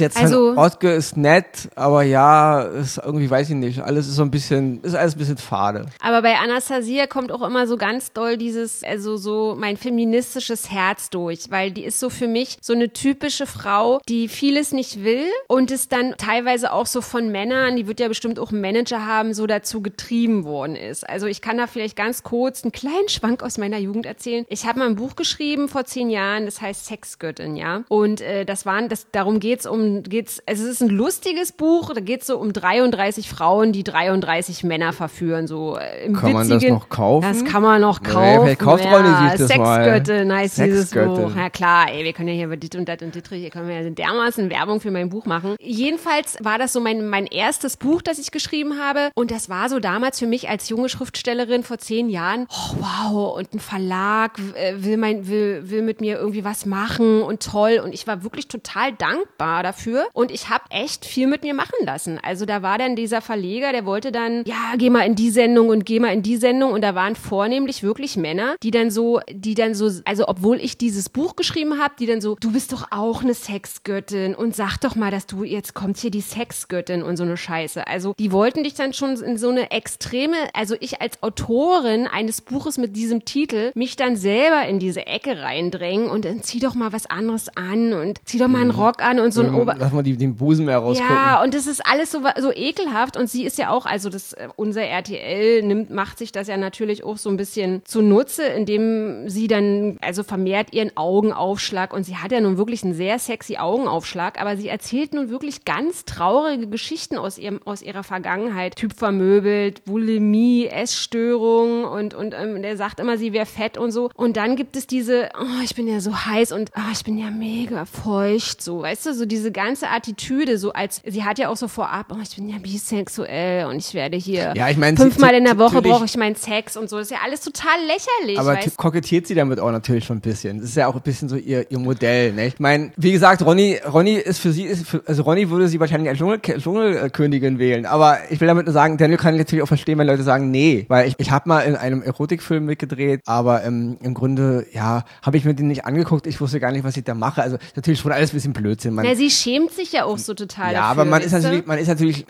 Jetzt 0.00 0.16
Also- 0.16 0.50
also, 0.50 0.60
Oscar 0.60 0.94
ist 0.94 1.16
nett, 1.16 1.68
aber 1.74 2.02
ja, 2.02 2.62
ist 2.62 2.98
irgendwie, 3.04 3.28
weiß 3.30 3.50
ich 3.50 3.56
nicht. 3.56 3.80
Alles 3.80 4.06
ist 4.08 4.14
so 4.16 4.22
ein 4.22 4.30
bisschen, 4.30 4.82
ist 4.82 4.94
alles 4.94 5.14
ein 5.14 5.18
bisschen 5.18 5.36
fade. 5.38 5.86
Aber 6.00 6.22
bei 6.22 6.36
Anastasia 6.38 7.06
kommt 7.06 7.30
auch 7.32 7.42
immer 7.42 7.66
so 7.66 7.76
ganz 7.76 8.12
doll 8.12 8.36
dieses, 8.36 8.82
also 8.82 9.16
so 9.16 9.54
mein 9.58 9.76
feministisches 9.76 10.70
Herz 10.70 11.10
durch, 11.10 11.50
weil 11.50 11.70
die 11.72 11.84
ist 11.84 12.00
so 12.00 12.10
für 12.10 12.26
mich 12.28 12.56
so 12.60 12.72
eine 12.72 12.92
typische 12.92 13.46
Frau, 13.46 14.00
die 14.08 14.28
vieles 14.28 14.72
nicht 14.72 15.04
will 15.04 15.24
und 15.48 15.70
es 15.70 15.88
dann 15.88 16.14
teilweise 16.16 16.72
auch 16.72 16.86
so 16.86 17.00
von 17.00 17.30
Männern, 17.30 17.76
die 17.76 17.86
wird 17.86 18.00
ja 18.00 18.08
bestimmt 18.08 18.38
auch 18.38 18.50
einen 18.50 18.60
Manager 18.60 19.06
haben, 19.06 19.34
so 19.34 19.46
dazu 19.46 19.82
getrieben 19.82 20.44
worden 20.44 20.76
ist. 20.76 21.08
Also 21.08 21.26
ich 21.26 21.40
kann 21.42 21.58
da 21.58 21.66
vielleicht 21.66 21.96
ganz 21.96 22.22
kurz 22.22 22.62
einen 22.64 22.72
kleinen 22.72 23.08
Schwank 23.08 23.42
aus 23.42 23.58
meiner 23.58 23.78
Jugend 23.78 24.06
erzählen. 24.06 24.44
Ich 24.48 24.66
habe 24.66 24.78
mal 24.78 24.86
ein 24.88 24.96
Buch 24.96 25.16
geschrieben 25.16 25.68
vor 25.68 25.84
zehn 25.84 26.10
Jahren, 26.10 26.44
das 26.46 26.60
heißt 26.60 26.86
Sexgöttin, 26.86 27.56
ja. 27.56 27.82
Und 27.88 28.20
äh, 28.20 28.44
das 28.44 28.66
waren, 28.66 28.88
das, 28.88 29.06
darum 29.12 29.40
geht's 29.40 29.66
um, 29.66 29.89
geht's, 30.02 30.42
also 30.46 30.64
es 30.64 30.70
ist 30.70 30.82
ein 30.82 30.88
lustiges 30.88 31.52
Buch, 31.52 31.92
da 31.94 32.00
geht's 32.00 32.26
so 32.26 32.38
um 32.38 32.52
33 32.52 33.28
Frauen, 33.28 33.72
die 33.72 33.84
33 33.84 34.64
Männer 34.64 34.92
verführen, 34.92 35.46
so 35.46 35.76
äh, 35.76 36.06
im 36.06 36.14
Kann 36.14 36.32
man 36.32 36.48
das 36.48 36.62
noch 36.62 36.88
kaufen? 36.88 37.26
Das 37.26 37.44
kann 37.44 37.62
man 37.62 37.80
noch 37.80 38.02
kaufen. 38.02 38.42
vielleicht 38.42 38.60
kauft 38.60 38.84
Ronny 38.84 39.30
sich 39.30 39.46
das 39.46 39.58
mal. 39.58 39.84
Sexgöttin 39.84 40.32
heißt 40.32 40.58
dieses 40.58 40.90
Sexgöttin. 40.90 41.24
Buch. 41.24 41.36
Ja 41.36 41.50
klar, 41.50 41.86
ey, 41.90 42.04
wir 42.04 42.12
können 42.12 42.28
ja 42.28 42.34
hier 42.34 42.46
über 42.46 42.56
dit 42.56 42.74
und 42.76 42.88
dat 42.88 43.02
und 43.02 43.14
dit, 43.14 43.28
hier 43.28 43.50
können 43.50 43.68
wir 43.68 43.80
ja 43.80 43.90
dermaßen 43.90 44.50
Werbung 44.50 44.80
für 44.80 44.90
mein 44.90 45.08
Buch 45.08 45.26
machen. 45.26 45.56
Jedenfalls 45.60 46.36
war 46.40 46.58
das 46.58 46.72
so 46.72 46.80
mein, 46.80 47.08
mein 47.08 47.26
erstes 47.26 47.76
Buch, 47.76 48.02
das 48.02 48.18
ich 48.18 48.30
geschrieben 48.30 48.78
habe 48.78 49.10
und 49.14 49.30
das 49.30 49.48
war 49.48 49.68
so 49.68 49.78
damals 49.78 50.18
für 50.18 50.26
mich 50.26 50.48
als 50.48 50.68
junge 50.68 50.88
Schriftstellerin 50.88 51.62
vor 51.62 51.78
zehn 51.78 52.08
Jahren, 52.08 52.46
oh 52.50 52.76
wow, 52.78 53.36
und 53.38 53.54
ein 53.54 53.60
Verlag 53.60 54.38
äh, 54.54 54.74
will, 54.76 54.96
mein, 54.96 55.26
will, 55.28 55.70
will 55.70 55.82
mit 55.82 56.00
mir 56.00 56.18
irgendwie 56.18 56.44
was 56.44 56.66
machen 56.66 57.22
und 57.22 57.42
toll 57.42 57.80
und 57.82 57.92
ich 57.92 58.06
war 58.06 58.22
wirklich 58.22 58.48
total 58.48 58.92
dankbar 58.92 59.62
dafür 59.62 59.79
und 60.12 60.30
ich 60.30 60.48
habe 60.48 60.64
echt 60.70 61.04
viel 61.04 61.26
mit 61.26 61.42
mir 61.42 61.54
machen 61.54 61.84
lassen. 61.84 62.18
Also 62.22 62.46
da 62.46 62.62
war 62.62 62.78
dann 62.78 62.96
dieser 62.96 63.20
Verleger, 63.20 63.72
der 63.72 63.86
wollte 63.86 64.12
dann, 64.12 64.44
ja, 64.46 64.74
geh 64.76 64.90
mal 64.90 65.06
in 65.06 65.14
die 65.14 65.30
Sendung 65.30 65.68
und 65.68 65.86
geh 65.86 66.00
mal 66.00 66.12
in 66.12 66.22
die 66.22 66.36
Sendung 66.36 66.72
und 66.72 66.82
da 66.82 66.94
waren 66.94 67.16
vornehmlich 67.16 67.82
wirklich 67.82 68.16
Männer, 68.16 68.56
die 68.62 68.70
dann 68.70 68.90
so, 68.90 69.20
die 69.30 69.54
dann 69.54 69.74
so, 69.74 69.90
also 70.04 70.28
obwohl 70.28 70.58
ich 70.60 70.78
dieses 70.78 71.08
Buch 71.08 71.36
geschrieben 71.36 71.80
habe, 71.80 71.94
die 71.98 72.06
dann 72.06 72.20
so, 72.20 72.36
du 72.40 72.52
bist 72.52 72.72
doch 72.72 72.88
auch 72.90 73.22
eine 73.22 73.34
Sexgöttin 73.34 74.34
und 74.34 74.54
sag 74.54 74.78
doch 74.78 74.94
mal, 74.94 75.10
dass 75.10 75.26
du, 75.26 75.44
jetzt 75.44 75.74
kommt 75.74 75.98
hier 75.98 76.10
die 76.10 76.20
Sexgöttin 76.20 77.02
und 77.02 77.16
so 77.16 77.24
eine 77.24 77.36
Scheiße. 77.36 77.86
Also 77.86 78.14
die 78.18 78.32
wollten 78.32 78.64
dich 78.64 78.74
dann 78.74 78.92
schon 78.92 79.16
in 79.20 79.38
so 79.38 79.48
eine 79.48 79.70
extreme, 79.70 80.36
also 80.54 80.76
ich 80.80 81.00
als 81.00 81.22
Autorin 81.22 82.06
eines 82.06 82.40
Buches 82.40 82.78
mit 82.78 82.96
diesem 82.96 83.24
Titel, 83.24 83.72
mich 83.74 83.96
dann 83.96 84.16
selber 84.16 84.66
in 84.66 84.78
diese 84.78 85.06
Ecke 85.06 85.40
reindrängen 85.40 86.08
und 86.08 86.24
dann 86.24 86.42
zieh 86.42 86.60
doch 86.60 86.74
mal 86.74 86.92
was 86.92 87.06
anderes 87.06 87.54
an 87.56 87.92
und 87.92 88.20
zieh 88.24 88.38
doch 88.38 88.48
mal 88.48 88.60
einen 88.60 88.70
Rock 88.70 89.02
an 89.02 89.20
und 89.20 89.32
so 89.32 89.42
ein 89.42 89.54
Ober... 89.62 89.76
Lass 89.78 89.92
mal 89.92 90.02
die, 90.02 90.16
den 90.16 90.36
Busen 90.36 90.66
mehr 90.66 90.78
rausgucken. 90.78 91.14
Ja, 91.14 91.42
und 91.42 91.54
das 91.54 91.66
ist 91.66 91.84
alles 91.84 92.10
so, 92.10 92.20
so 92.40 92.52
ekelhaft. 92.52 93.16
Und 93.16 93.28
sie 93.28 93.44
ist 93.44 93.58
ja 93.58 93.70
auch, 93.70 93.86
also 93.86 94.08
das, 94.08 94.32
äh, 94.32 94.48
unser 94.56 94.82
RTL 94.82 95.62
nimmt, 95.62 95.90
macht 95.90 96.18
sich 96.18 96.32
das 96.32 96.48
ja 96.48 96.56
natürlich 96.56 97.04
auch 97.04 97.16
so 97.16 97.30
ein 97.30 97.36
bisschen 97.36 97.82
zunutze, 97.84 98.44
indem 98.44 99.28
sie 99.28 99.48
dann, 99.48 99.98
also 100.00 100.22
vermehrt 100.22 100.72
ihren 100.72 100.96
Augenaufschlag. 100.96 101.92
Und 101.92 102.04
sie 102.04 102.16
hat 102.16 102.32
ja 102.32 102.40
nun 102.40 102.58
wirklich 102.58 102.82
einen 102.84 102.94
sehr 102.94 103.18
sexy 103.18 103.56
Augenaufschlag, 103.56 104.40
aber 104.40 104.56
sie 104.56 104.68
erzählt 104.68 105.14
nun 105.14 105.30
wirklich 105.30 105.64
ganz 105.64 106.04
traurige 106.04 106.66
Geschichten 106.66 107.16
aus 107.16 107.38
ihrem, 107.38 107.60
aus 107.64 107.82
ihrer 107.82 108.02
Vergangenheit. 108.02 108.76
Typ 108.76 108.94
vermöbelt, 108.94 109.84
Bulimie, 109.84 110.66
Essstörung 110.66 111.84
und, 111.84 112.14
und 112.14 112.34
ähm, 112.34 112.62
der 112.62 112.76
sagt 112.76 113.00
immer, 113.00 113.18
sie 113.18 113.32
wäre 113.32 113.46
fett 113.46 113.78
und 113.78 113.90
so. 113.90 114.10
Und 114.14 114.36
dann 114.36 114.56
gibt 114.56 114.76
es 114.76 114.86
diese, 114.86 115.28
oh, 115.38 115.62
ich 115.62 115.74
bin 115.74 115.86
ja 115.86 116.00
so 116.00 116.14
heiß 116.14 116.52
und 116.52 116.70
oh, 116.76 116.92
ich 116.92 117.04
bin 117.04 117.18
ja 117.18 117.30
mega 117.30 117.84
feucht, 117.84 118.62
so, 118.62 118.82
weißt 118.82 119.06
du, 119.06 119.14
so 119.14 119.26
diese 119.26 119.49
diese 119.50 119.52
ganze 119.52 119.88
Attitüde, 119.88 120.58
so 120.58 120.72
als, 120.72 121.02
sie 121.06 121.24
hat 121.24 121.38
ja 121.38 121.48
auch 121.48 121.56
so 121.56 121.68
vorab, 121.68 122.06
oh, 122.10 122.18
ich 122.22 122.36
bin 122.36 122.48
ja 122.48 122.56
bisexuell 122.58 123.66
und 123.66 123.76
ich 123.76 123.94
werde 123.94 124.16
hier 124.16 124.52
Ja, 124.56 124.68
ich 124.68 124.76
meine, 124.76 124.96
fünfmal 124.96 125.34
in 125.34 125.44
der 125.44 125.58
Woche 125.58 125.82
brauche 125.82 126.04
ich 126.04 126.16
meinen 126.16 126.36
Sex 126.36 126.76
und 126.76 126.88
so. 126.88 126.98
Das 126.98 127.06
ist 127.06 127.12
ja 127.12 127.18
alles 127.24 127.40
total 127.40 127.78
lächerlich. 127.86 128.38
Aber 128.38 128.58
kokettiert 128.76 129.26
sie 129.26 129.34
damit 129.34 129.60
auch 129.60 129.70
natürlich 129.70 130.04
schon 130.04 130.18
ein 130.18 130.20
bisschen. 130.20 130.60
Das 130.60 130.70
ist 130.70 130.76
ja 130.76 130.86
auch 130.86 130.94
ein 130.94 131.02
bisschen 131.02 131.28
so 131.28 131.36
ihr, 131.36 131.70
ihr 131.70 131.78
Modell, 131.78 132.32
ne? 132.32 132.46
Ich 132.46 132.60
meine, 132.60 132.92
wie 132.96 133.12
gesagt, 133.12 133.42
Ronny, 133.42 133.78
Ronny 133.92 134.14
ist 134.14 134.38
für 134.38 134.52
sie, 134.52 134.64
ist 134.64 134.86
für, 134.86 135.02
also 135.06 135.22
Ronny 135.22 135.50
würde 135.50 135.68
sie 135.68 135.80
wahrscheinlich 135.80 136.08
als 136.08 136.18
Dschungel, 136.18 136.40
Dschungelkönigin 136.40 137.58
wählen. 137.58 137.86
Aber 137.86 138.18
ich 138.30 138.40
will 138.40 138.48
damit 138.48 138.66
nur 138.66 138.72
sagen, 138.72 138.96
Daniel 138.96 139.18
kann 139.18 139.36
natürlich 139.36 139.62
auch 139.62 139.68
verstehen, 139.68 139.98
wenn 139.98 140.06
Leute 140.06 140.22
sagen, 140.22 140.50
nee. 140.50 140.84
Weil 140.88 141.08
ich, 141.08 141.14
ich 141.18 141.30
habe 141.30 141.48
mal 141.48 141.60
in 141.60 141.76
einem 141.76 142.02
Erotikfilm 142.02 142.64
mitgedreht, 142.64 143.22
aber 143.26 143.64
ähm, 143.64 143.98
im 144.02 144.14
Grunde, 144.14 144.66
ja, 144.72 145.04
habe 145.22 145.36
ich 145.36 145.44
mir 145.44 145.54
den 145.54 145.68
nicht 145.68 145.84
angeguckt. 145.84 146.26
Ich 146.26 146.40
wusste 146.40 146.60
gar 146.60 146.72
nicht, 146.72 146.84
was 146.84 146.96
ich 146.96 147.04
da 147.04 147.14
mache. 147.14 147.42
Also 147.42 147.58
natürlich 147.76 148.00
schon 148.00 148.12
alles 148.12 148.32
ein 148.32 148.36
bisschen 148.36 148.52
Blödsinn. 148.52 148.94
Man, 148.94 149.06
Na, 149.06 149.14
sie 149.14 149.30
schämt 149.40 149.72
sich 149.72 149.92
ja 149.92 150.04
auch 150.04 150.18
so 150.18 150.34
total. 150.34 150.72
ja, 150.72 150.80
dafür, 150.80 150.90
aber 150.90 151.04
man 151.04 151.22
ist 151.22 151.32
natürlich, 151.32 151.66
man 151.66 151.78
ist 151.78 151.88
natürlich, 151.88 152.26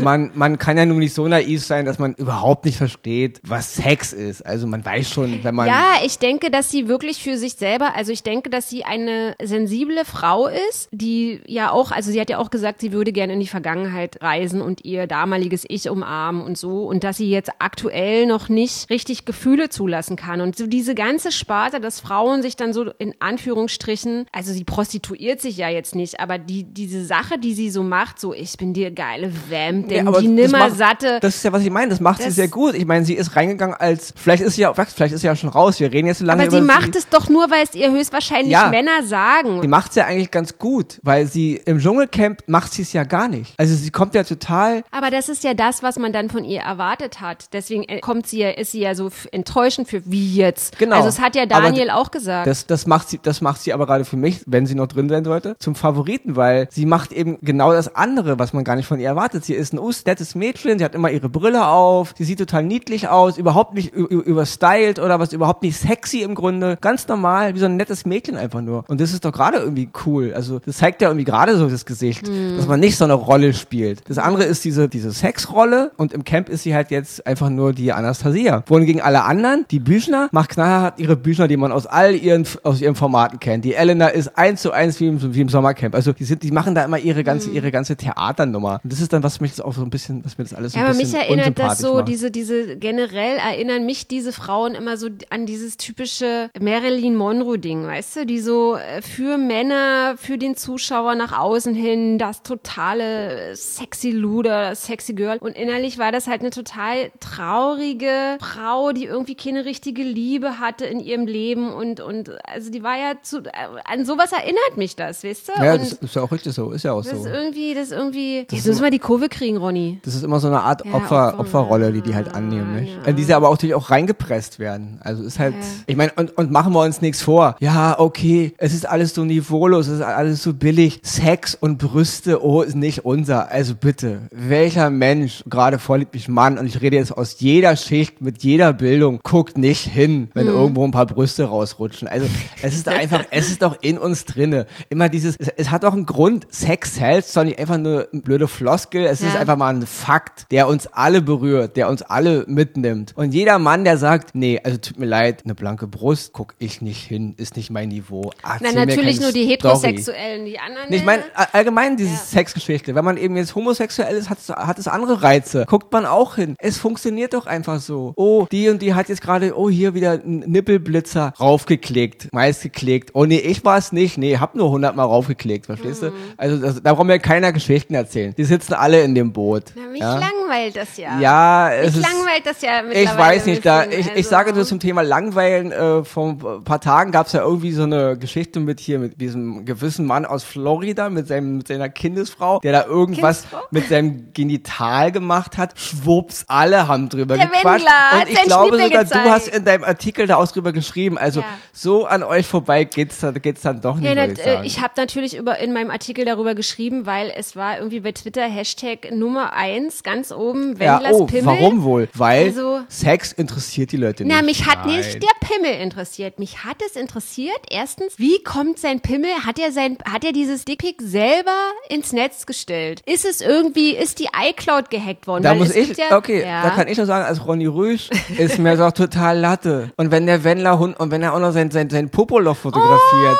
man, 0.00 0.30
man 0.34 0.58
kann 0.58 0.76
ja 0.76 0.86
nun 0.86 0.98
nicht 0.98 1.14
so 1.14 1.26
naiv 1.28 1.64
sein, 1.64 1.84
dass 1.84 1.98
man 1.98 2.14
überhaupt 2.14 2.64
nicht 2.64 2.78
versteht, 2.78 3.40
was 3.42 3.74
Sex 3.74 4.12
ist. 4.12 4.44
Also 4.44 4.66
man 4.66 4.84
weiß 4.84 5.08
schon, 5.08 5.42
wenn 5.44 5.54
man 5.54 5.66
Ja, 5.66 5.94
ich 6.04 6.18
denke, 6.18 6.50
dass 6.50 6.70
sie 6.70 6.88
wirklich 6.88 7.22
für 7.22 7.36
sich 7.36 7.54
selber, 7.54 7.94
also 7.94 8.12
ich 8.12 8.22
denke, 8.22 8.50
dass 8.50 8.68
sie 8.68 8.84
eine 8.84 9.34
sensible 9.42 10.04
Frau 10.04 10.46
ist, 10.46 10.88
die 10.92 11.40
ja 11.46 11.70
auch, 11.70 11.92
also 11.92 12.10
sie 12.10 12.20
hat 12.20 12.30
ja 12.30 12.38
auch 12.38 12.50
gesagt, 12.50 12.80
sie 12.80 12.92
würde 12.92 13.12
gerne 13.12 13.34
in 13.34 13.40
die 13.40 13.46
Vergangenheit 13.46 14.22
reisen 14.22 14.60
und 14.60 14.84
ihr 14.84 15.06
damaliges 15.06 15.64
Ich 15.68 15.88
umarmen 15.88 16.42
und 16.42 16.58
so 16.58 16.84
und 16.84 17.04
dass 17.04 17.16
sie 17.16 17.30
jetzt 17.30 17.50
aktuell 17.58 18.26
noch 18.26 18.48
nicht 18.48 18.90
richtig 18.90 19.24
Gefühle 19.24 19.68
zulassen 19.68 20.16
kann 20.16 20.40
und 20.40 20.56
so 20.56 20.66
diese 20.66 20.94
ganze 20.94 21.32
Sparte, 21.32 21.80
dass 21.80 22.00
Frauen 22.00 22.42
sich 22.42 22.56
dann 22.56 22.72
so 22.72 22.90
in 22.98 23.14
Anführungsstrichen, 23.20 24.26
also 24.32 24.52
sie 24.52 24.64
prostituiert 24.64 25.40
sich 25.40 25.56
ja 25.56 25.68
jetzt 25.68 25.94
nicht, 25.94 26.20
aber 26.20 26.38
die 26.40 26.64
diese 26.64 27.04
Sache, 27.04 27.38
die 27.38 27.54
sie 27.54 27.70
so 27.70 27.82
macht, 27.82 28.18
so 28.20 28.32
ich 28.34 28.56
bin 28.56 28.72
dir 28.72 28.90
geile 28.90 29.32
Vamp, 29.48 29.88
denn 29.88 30.04
Ja, 30.04 30.10
aber 30.10 30.20
die 30.20 30.34
das 30.36 30.50
macht- 30.50 30.62
nimmersatte 30.62 31.18
Das 31.20 31.36
ist 31.36 31.44
ja, 31.44 31.52
was 31.52 31.62
ich 31.62 31.70
meine. 31.70 31.90
Das 31.90 32.00
macht 32.00 32.18
sie 32.20 32.26
Das- 32.26 32.34
sehr 32.36 32.48
gut. 32.48 32.74
Ich 32.74 32.86
meine, 32.86 33.04
sie 33.04 33.14
ist 33.14 33.36
reingegangen 33.36 33.74
als, 33.74 34.12
vielleicht 34.16 34.42
ist 34.42 34.54
sie 34.56 34.62
ja, 34.62 34.72
vielleicht 34.74 35.12
ist 35.14 35.20
sie 35.20 35.26
ja 35.26 35.36
schon 35.36 35.50
raus. 35.50 35.78
Wir 35.80 35.92
reden 35.92 36.06
jetzt 36.08 36.18
so 36.18 36.24
lange 36.24 36.42
aber 36.42 36.50
sie 36.50 36.58
über 36.58 36.66
macht 36.66 36.96
es 36.96 37.08
doch 37.08 37.28
nur, 37.28 37.50
weil 37.50 37.64
es 37.64 37.74
ihr 37.74 37.90
höchstwahrscheinlich 37.90 38.52
Ja. 38.52 38.68
Männer 38.70 39.02
sagen. 39.02 39.60
Die 39.62 39.68
macht 39.68 39.90
es 39.90 39.96
ja 39.96 40.06
eigentlich 40.06 40.30
ganz 40.30 40.58
gut, 40.58 40.98
weil 41.02 41.26
sie 41.26 41.60
im 41.64 41.78
Dschungelcamp 41.78 42.42
macht 42.46 42.72
sie 42.72 42.82
es 42.82 42.92
ja 42.92 43.04
gar 43.04 43.28
nicht. 43.28 43.54
Also 43.58 43.74
sie 43.74 43.90
kommt 43.90 44.14
ja 44.14 44.24
total, 44.24 44.82
Aber 44.90 45.10
das 45.10 45.28
ist 45.28 45.44
ja 45.44 45.54
das, 45.54 45.82
was 45.82 45.98
man 45.98 46.12
dann 46.12 46.30
von 46.30 46.44
ihr 46.44 46.60
erwartet 46.60 47.20
hat. 47.20 47.52
Deswegen 47.52 47.84
äh, 47.84 48.00
kommt 48.00 48.26
sie 48.26 48.38
ja, 48.40 48.50
ist 48.50 48.72
sie 48.72 48.80
ja 48.80 48.94
so 48.94 49.10
enttäuschend 49.32 49.88
für 49.88 50.02
wie 50.10 50.34
jetzt. 50.34 50.78
Genau. 50.78 50.96
Also 50.96 51.08
es 51.08 51.20
hat 51.20 51.34
ja 51.36 51.42
Aber 51.42 51.48
Daniel 51.62 51.90
auch 51.90 52.10
gesagt. 52.10 52.46
das, 52.46 52.66
das 52.66 52.86
macht 52.86 53.08
sie, 53.08 53.18
das 53.22 53.40
macht 53.40 53.60
sie 53.62 53.72
aber 53.72 53.86
gerade 53.86 54.04
für 54.04 54.16
mich, 54.16 54.40
wenn 54.46 54.66
sie 54.66 54.74
noch 54.74 54.86
drin 54.86 55.08
sein 55.08 55.24
sollte, 55.24 55.56
zum 55.58 55.74
Favoriten, 55.74 56.29
weil 56.36 56.68
sie 56.70 56.86
macht 56.86 57.12
eben 57.12 57.38
genau 57.42 57.72
das 57.72 57.94
andere, 57.94 58.38
was 58.38 58.52
man 58.52 58.64
gar 58.64 58.76
nicht 58.76 58.86
von 58.86 59.00
ihr 59.00 59.08
erwartet. 59.08 59.44
Sie 59.44 59.54
ist 59.54 59.72
ein 59.72 59.78
us, 59.78 60.04
nettes 60.04 60.34
Mädchen, 60.34 60.78
sie 60.78 60.84
hat 60.84 60.94
immer 60.94 61.10
ihre 61.10 61.28
Brille 61.28 61.66
auf, 61.66 62.14
sie 62.16 62.24
sieht 62.24 62.38
total 62.38 62.62
niedlich 62.62 63.08
aus, 63.08 63.38
überhaupt 63.38 63.74
nicht 63.74 63.92
überstylt 63.94 64.98
oder 64.98 65.18
was, 65.20 65.32
überhaupt 65.32 65.62
nicht 65.62 65.76
sexy 65.76 66.22
im 66.22 66.34
Grunde. 66.34 66.78
Ganz 66.80 67.06
normal, 67.08 67.54
wie 67.54 67.58
so 67.58 67.66
ein 67.66 67.76
nettes 67.76 68.04
Mädchen 68.06 68.36
einfach 68.36 68.60
nur. 68.60 68.84
Und 68.88 69.00
das 69.00 69.12
ist 69.12 69.24
doch 69.24 69.32
gerade 69.32 69.58
irgendwie 69.58 69.88
cool. 70.06 70.32
Also 70.34 70.58
das 70.58 70.78
zeigt 70.78 71.02
ja 71.02 71.08
irgendwie 71.08 71.24
gerade 71.24 71.56
so 71.56 71.68
das 71.68 71.84
Gesicht, 71.84 72.26
Hm. 72.26 72.56
dass 72.56 72.66
man 72.66 72.80
nicht 72.80 72.96
so 72.96 73.04
eine 73.04 73.14
Rolle 73.14 73.52
spielt. 73.54 74.08
Das 74.08 74.18
andere 74.18 74.44
ist 74.44 74.64
diese, 74.64 74.88
diese 74.88 75.12
Sexrolle 75.12 75.92
und 75.96 76.12
im 76.12 76.24
Camp 76.24 76.48
ist 76.48 76.62
sie 76.62 76.74
halt 76.74 76.90
jetzt 76.90 77.26
einfach 77.26 77.50
nur 77.50 77.72
die 77.72 77.92
Anastasia. 77.92 78.62
Wohingegen 78.66 79.00
alle 79.00 79.24
anderen, 79.24 79.64
die 79.70 79.80
Büchner, 79.80 80.28
macht 80.32 80.50
knallhart 80.50 80.98
ihre 80.98 81.16
Büchner, 81.16 81.48
die 81.48 81.56
man 81.56 81.72
aus 81.72 81.86
all 81.86 82.14
ihren, 82.14 82.46
aus 82.62 82.80
ihren 82.80 82.94
Formaten 82.94 83.38
kennt. 83.40 83.64
Die 83.64 83.74
Elena 83.74 84.08
ist 84.08 84.36
eins 84.36 84.62
zu 84.62 84.72
eins 84.72 85.00
wie 85.00 85.08
im, 85.08 85.34
wie 85.34 85.40
im 85.40 85.48
Sommercamp. 85.48 85.94
Also 85.94 86.12
die 86.20 86.24
sind, 86.24 86.42
die 86.42 86.50
machen 86.50 86.74
da 86.74 86.84
immer 86.84 86.98
ihre 86.98 87.24
ganze, 87.24 87.48
Hm. 87.48 87.56
ihre 87.56 87.70
ganze 87.72 87.96
Theaternummer. 87.96 88.80
Und 88.84 88.92
das 88.92 89.00
ist 89.00 89.12
dann, 89.12 89.22
was 89.22 89.40
mich 89.40 89.52
das 89.52 89.62
auch 89.62 89.72
so 89.72 89.82
ein 89.82 89.88
bisschen, 89.90 90.22
was 90.24 90.36
mir 90.36 90.44
das 90.44 90.52
alles 90.52 90.72
so 90.72 90.78
ja, 90.78 90.84
ein 90.84 90.90
aber 90.90 90.98
bisschen 90.98 91.18
mich 91.18 91.28
erinnert 91.28 91.58
das 91.58 91.78
so, 91.78 91.94
macht. 91.94 92.08
diese, 92.08 92.30
diese, 92.30 92.76
generell 92.76 93.38
erinnern 93.38 93.86
mich 93.86 94.06
diese 94.06 94.32
Frauen 94.32 94.74
immer 94.74 94.98
so 94.98 95.08
an 95.30 95.46
dieses 95.46 95.78
typische 95.78 96.50
Marilyn 96.60 97.16
Monroe-Ding, 97.16 97.86
weißt 97.86 98.16
du? 98.16 98.26
Die 98.26 98.38
so 98.38 98.76
äh, 98.76 99.00
für 99.00 99.38
Männer, 99.38 100.16
für 100.18 100.36
den 100.36 100.56
Zuschauer 100.56 101.14
nach 101.14 101.36
außen 101.38 101.74
hin, 101.74 102.18
das 102.18 102.42
totale 102.42 103.56
sexy 103.56 104.10
Luder, 104.10 104.74
sexy 104.74 105.14
Girl. 105.14 105.38
Und 105.38 105.56
innerlich 105.56 105.96
war 105.96 106.12
das 106.12 106.26
halt 106.26 106.42
eine 106.42 106.50
total 106.50 107.10
traurige 107.20 108.36
Frau, 108.40 108.92
die 108.92 109.04
irgendwie 109.04 109.34
keine 109.34 109.64
richtige 109.64 110.02
Liebe 110.02 110.58
hatte 110.60 110.84
in 110.84 111.00
ihrem 111.00 111.26
Leben 111.26 111.72
und, 111.72 112.00
und, 112.00 112.30
also 112.46 112.70
die 112.70 112.82
war 112.82 112.98
ja 112.98 113.14
zu, 113.22 113.38
äh, 113.38 113.50
an 113.84 114.04
sowas 114.04 114.32
erinnert 114.32 114.76
mich 114.76 114.96
das, 114.96 115.24
weißt 115.24 115.48
du? 115.48 115.64
ja, 115.64 115.72
und 115.74 115.80
das 115.80 116.09
ist 116.10 116.16
ja 116.16 116.22
auch 116.22 116.32
richtig 116.32 116.52
so, 116.52 116.70
ist 116.72 116.82
ja 116.84 116.92
auch 116.92 117.02
das 117.04 117.10
so. 117.12 117.24
ist 117.24 117.26
irgendwie, 117.26 117.74
das 117.74 117.84
ist 117.84 117.92
irgendwie, 117.92 118.44
Das 118.48 118.58
jetzt 118.58 118.60
ist 118.60 118.66
müssen 118.66 118.82
wir 118.82 118.90
die 118.90 118.98
Kurve 118.98 119.28
kriegen, 119.28 119.56
Ronny. 119.56 120.00
Das 120.04 120.14
ist 120.14 120.24
immer 120.24 120.40
so 120.40 120.48
eine 120.48 120.60
Art 120.60 120.84
Ja, 120.84 120.92
Opfer, 120.94 121.28
Opfer- 121.34 121.38
Opferrolle, 121.40 121.92
die 121.92 122.02
die 122.02 122.14
halt 122.14 122.34
annehmen, 122.34 122.76
nicht? 122.80 122.96
ja. 122.96 123.04
In 123.10 123.16
die 123.16 123.24
sie 123.24 123.34
aber 123.34 123.48
auch 123.48 123.52
natürlich 123.54 123.74
auch 123.74 123.90
reingepresst 123.90 124.58
werden. 124.58 124.98
Also 125.02 125.22
ist 125.22 125.38
halt, 125.38 125.54
Ja. 125.54 125.60
ich 125.86 125.96
meine, 125.96 126.12
und, 126.16 126.36
und 126.36 126.50
machen 126.50 126.72
wir 126.72 126.80
uns 126.82 127.00
nichts 127.00 127.22
vor. 127.22 127.56
Ja, 127.60 127.98
okay, 127.98 128.52
es 128.58 128.74
ist 128.74 128.86
alles 128.88 129.14
so 129.14 129.24
niveaulos, 129.24 129.86
es 129.88 129.94
ist 129.96 130.02
alles 130.02 130.42
so 130.42 130.52
billig. 130.54 131.00
Sex 131.02 131.54
und 131.54 131.78
Brüste, 131.78 132.44
oh, 132.44 132.62
ist 132.62 132.76
nicht 132.76 133.04
unser. 133.04 133.50
Also 133.50 133.74
bitte, 133.74 134.22
welcher 134.32 134.90
Mensch, 134.90 135.44
gerade 135.48 135.78
vorliebig 135.78 136.28
Mann, 136.28 136.58
und 136.58 136.66
ich 136.66 136.80
rede 136.80 136.96
jetzt 136.96 137.16
aus 137.16 137.36
jeder 137.40 137.76
Schicht, 137.76 138.20
mit 138.20 138.42
jeder 138.42 138.72
Bildung, 138.72 139.20
guckt 139.22 139.56
nicht 139.58 139.80
hin, 139.86 140.28
wenn 140.34 140.46
Hm. 140.48 140.54
irgendwo 140.54 140.84
ein 140.84 140.90
paar 140.90 141.06
Brüste 141.06 141.44
rausrutschen. 141.44 142.08
Also 142.08 142.26
es 142.62 142.74
ist 142.74 142.88
einfach, 142.88 143.24
es 143.30 143.48
ist 143.50 143.62
doch 143.62 143.76
in 143.80 143.98
uns 143.98 144.24
drinne. 144.24 144.66
Immer 144.88 145.08
dieses, 145.08 145.36
es, 145.38 145.48
es 145.48 145.70
hat 145.70 145.84
doch 145.84 145.94
einen 146.00 146.06
Grund. 146.06 146.46
Sex 146.50 146.94
sells, 146.96 147.28
ist 147.28 147.36
doch 147.36 147.44
nicht 147.44 147.58
einfach 147.58 147.78
nur 147.78 148.08
eine 148.12 148.22
blöde 148.22 148.48
Floskel. 148.48 149.04
Es 149.06 149.20
ist 149.20 149.34
Ja. 149.34 149.40
einfach 149.40 149.56
mal 149.56 149.74
ein 149.74 149.86
Fakt, 149.86 150.46
der 150.50 150.66
uns 150.68 150.86
alle 150.88 151.22
berührt, 151.22 151.76
der 151.76 151.88
uns 151.88 152.02
alle 152.02 152.44
mitnimmt. 152.48 153.12
Und 153.16 153.32
jeder 153.34 153.58
Mann, 153.58 153.84
der 153.84 153.98
sagt, 153.98 154.34
nee, 154.34 154.60
also 154.62 154.78
tut 154.78 154.98
mir 154.98 155.06
leid, 155.06 155.42
eine 155.44 155.54
blanke 155.54 155.86
Brust, 155.86 156.32
guck 156.32 156.54
ich 156.58 156.80
nicht 156.82 157.02
hin, 157.02 157.34
ist 157.36 157.56
nicht 157.56 157.70
mein 157.70 157.88
Niveau. 157.88 158.30
Na, 158.42 158.58
mir 158.72 158.86
natürlich 158.86 159.20
nur 159.20 159.32
die. 159.32 159.46
Heterosexuellen, 159.50 160.44
die 160.44 160.58
anderen. 160.58 160.88
Nee, 160.90 160.96
Ich 160.96 161.04
meine, 161.04 161.22
all- 161.34 161.48
allgemein 161.52 161.96
diese 161.96 162.10
Ja. 162.12 162.16
Sexgeschichte. 162.16 162.94
Wenn 162.94 163.04
man 163.04 163.16
eben 163.16 163.36
jetzt 163.36 163.54
homosexuell 163.54 164.14
ist, 164.16 164.30
hat 164.30 164.38
es, 164.38 164.48
hat 164.48 164.78
es 164.78 164.88
andere 164.88 165.22
Reize. 165.22 165.64
Guckt 165.66 165.92
man 165.92 166.06
auch 166.06 166.36
hin. 166.36 166.56
Es 166.58 166.78
funktioniert 166.78 167.34
doch 167.34 167.46
einfach 167.46 167.80
so. 167.80 168.12
Oh, 168.16 168.46
die 168.50 168.68
und 168.68 168.80
die 168.82 168.94
hat 168.94 169.08
jetzt 169.08 169.22
gerade, 169.22 169.56
oh, 169.58 169.68
hier 169.70 169.94
wieder 169.94 170.12
ein 170.12 170.40
Nippelblitzer 170.40 171.34
raufgeklickt, 171.40 172.32
meist 172.32 172.62
geklickt. 172.62 173.10
Oh 173.14 173.24
nee, 173.26 173.38
ich 173.38 173.64
war 173.64 173.78
es 173.78 173.92
nicht. 173.92 174.18
Nee, 174.18 174.38
hab 174.38 174.54
nur 174.54 174.70
hundertmal 174.70 175.06
raufgeklickt, 175.06 175.68
verstehst 175.80 176.02
Mhm. 176.02 176.06
du? 176.06 176.12
Also 176.36 176.56
das, 176.58 176.82
da 176.82 176.94
braucht 176.94 177.06
mir 177.06 177.18
keiner 177.18 177.52
Geschichten 177.52 177.94
erzählen. 177.94 178.34
Die 178.36 178.44
sitzen 178.44 178.74
alle 178.74 179.02
in 179.02 179.14
dem 179.14 179.32
Boot. 179.32 179.64
Na, 179.74 179.88
mich 179.90 180.00
ja? 180.00 180.14
langweilt 180.18 180.76
das 180.76 180.96
ja. 180.96 181.18
Ja, 181.20 181.72
es 181.72 181.96
Mich 181.96 182.04
ist, 182.04 182.12
langweilt 182.12 182.46
das 182.46 182.62
ja 182.62 182.82
ich 182.90 183.16
weiß 183.16 183.46
nicht, 183.46 183.64
da, 183.66 183.84
ich, 183.84 183.98
ich 184.06 184.10
also- 184.16 184.30
sage 184.30 184.52
nur 184.52 184.64
zum 184.64 184.80
Thema 184.80 185.02
Langweilen, 185.02 185.72
äh, 185.72 186.04
vor 186.04 186.28
ein 186.30 186.64
paar 186.64 186.80
Tagen 186.80 187.12
gab 187.12 187.26
es 187.26 187.32
ja 187.32 187.40
irgendwie 187.42 187.72
so 187.72 187.82
eine 187.84 188.16
Geschichte 188.18 188.60
mit 188.60 188.80
hier, 188.80 188.98
mit 188.98 189.20
diesem 189.20 189.64
gewissen 189.64 190.06
Mann 190.06 190.24
aus 190.24 190.44
Florida, 190.44 191.10
mit, 191.10 191.28
seinem, 191.28 191.58
mit 191.58 191.68
seiner 191.68 191.88
Kindesfrau, 191.88 192.60
der 192.60 192.72
da 192.72 192.84
irgendwas 192.86 193.42
Kindesfrau? 193.42 193.66
mit 193.70 193.88
seinem 193.88 194.32
Genital 194.32 195.12
gemacht 195.12 195.56
hat. 195.58 195.78
Schwupps, 195.78 196.44
alle 196.48 196.88
haben 196.88 197.08
drüber 197.08 197.36
Der 197.36 197.46
gequatscht. 197.46 197.84
Wendler 197.86 198.20
Und 198.22 198.28
ich 198.30 198.42
glaube 198.42 198.72
sogar, 198.76 198.88
du 198.88 198.98
gezeigt. 198.98 199.30
hast 199.30 199.48
in 199.48 199.64
deinem 199.64 199.84
Artikel 199.84 200.26
da 200.26 200.36
auch 200.36 200.48
drüber 200.50 200.72
geschrieben. 200.72 201.18
Also 201.18 201.40
Ja. 201.40 201.46
so 201.72 202.06
an 202.06 202.22
euch 202.22 202.46
vorbei 202.46 202.84
geht's, 202.84 203.24
geht's 203.42 203.62
dann 203.62 203.80
doch 203.80 203.96
nicht, 203.96 204.14
Ja, 204.14 204.24
ich 204.26 204.38
äh, 204.46 204.64
ich 204.64 204.80
habe 204.80 204.94
natürlich 204.96 205.36
über, 205.36 205.58
in 205.58 205.69
meinem 205.72 205.90
Artikel 205.90 206.24
darüber 206.24 206.54
geschrieben, 206.54 207.06
weil 207.06 207.32
es 207.36 207.56
war 207.56 207.78
irgendwie 207.78 208.00
bei 208.00 208.12
Twitter 208.12 208.42
Hashtag 208.48 209.12
Nummer 209.12 209.52
eins 209.52 210.02
ganz 210.02 210.32
oben, 210.32 210.76
ja, 210.78 210.94
Wendlers 210.96 211.12
oh, 211.20 211.26
Pimmel. 211.26 211.46
warum 211.46 211.82
wohl? 211.82 212.08
Weil 212.14 212.46
Also- 212.46 212.80
Sex 212.88 213.32
interessiert 213.32 213.92
die 213.92 213.96
Leute 213.96 214.24
nicht. 214.24 214.34
Na, 214.34 214.42
mich 214.42 214.66
hat 214.66 214.86
Nein. 214.86 214.96
nicht 214.98 215.22
der 215.22 215.28
Pimmel 215.48 215.80
interessiert. 215.80 216.38
Mich 216.38 216.64
hat 216.64 216.76
es 216.86 216.96
interessiert, 216.96 217.58
erstens, 217.70 218.18
wie 218.18 218.42
kommt 218.42 218.78
sein 218.78 219.00
Pimmel, 219.00 219.30
hat 219.46 219.58
er 219.58 219.72
sein, 219.72 219.98
hat 220.10 220.24
er 220.24 220.32
dieses 220.32 220.64
Dickpick 220.64 221.00
selber 221.02 221.56
ins 221.88 222.12
Netz 222.12 222.46
gestellt? 222.46 223.02
Ist 223.06 223.24
es 223.24 223.40
irgendwie, 223.40 223.90
ist 223.96 224.18
die 224.18 224.28
iCloud 224.48 224.90
gehackt 224.90 225.26
worden? 225.26 225.42
Da 225.42 225.50
Weil 225.50 225.58
muss 225.58 225.74
ich, 225.74 225.96
ja, 225.96 226.16
okay, 226.16 226.42
ja. 226.44 226.62
da 226.62 226.70
kann 226.70 226.88
ich 226.88 226.96
nur 226.96 227.06
sagen, 227.06 227.24
als 227.24 227.44
Ronny 227.46 227.66
Rüsch 227.66 228.10
ist 228.38 228.58
mir 228.58 228.76
doch 228.76 228.92
total 228.92 229.38
Latte. 229.38 229.92
Und 229.96 230.10
wenn 230.10 230.26
der 230.26 230.44
Wendler 230.44 230.78
Hund, 230.78 230.98
und 230.98 231.10
wenn 231.10 231.22
er 231.22 231.34
auch 231.34 231.40
noch 231.40 231.52
sein, 231.52 231.70
sein, 231.70 231.90
sein 231.90 232.10
Popoloch 232.10 232.56
fotografiert, 232.56 233.36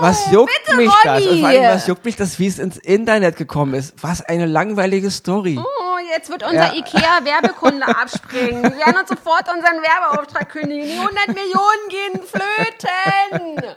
was 0.00 0.30
juckt 0.30 0.52
bitte, 0.64 0.76
mich 0.76 0.90
das? 1.04 1.22
Und 1.22 1.28
Ronny! 1.28 1.40
vor 1.40 1.48
allem, 1.48 1.62
was 1.74 1.86
juckt 1.86 2.04
mich 2.04 2.16
das, 2.16 2.38
wie 2.38 2.46
es 2.46 2.58
ins 2.58 2.76
Internet 2.76 3.36
gekommen 3.36 3.74
ist? 3.74 3.94
Was 4.02 4.22
eine 4.22 4.46
langweilige 4.46 5.10
Story. 5.10 5.58
Oh, 5.58 5.98
jetzt 6.14 6.30
wird 6.30 6.42
unser 6.42 6.54
Ja. 6.54 6.74
IKEA-Werbekunde 6.74 7.86
abspringen. 8.02 8.62
Wir 8.62 8.70
werden 8.86 8.96
uns 9.00 9.08
sofort 9.08 9.44
unseren 9.52 9.82
Werbeauftrag 9.82 10.48
kündigen. 10.50 10.84
Die 10.86 10.92
100 10.98 11.28
Millionen 11.28 11.88
gehen 11.88 12.20
flöten. 12.26 13.74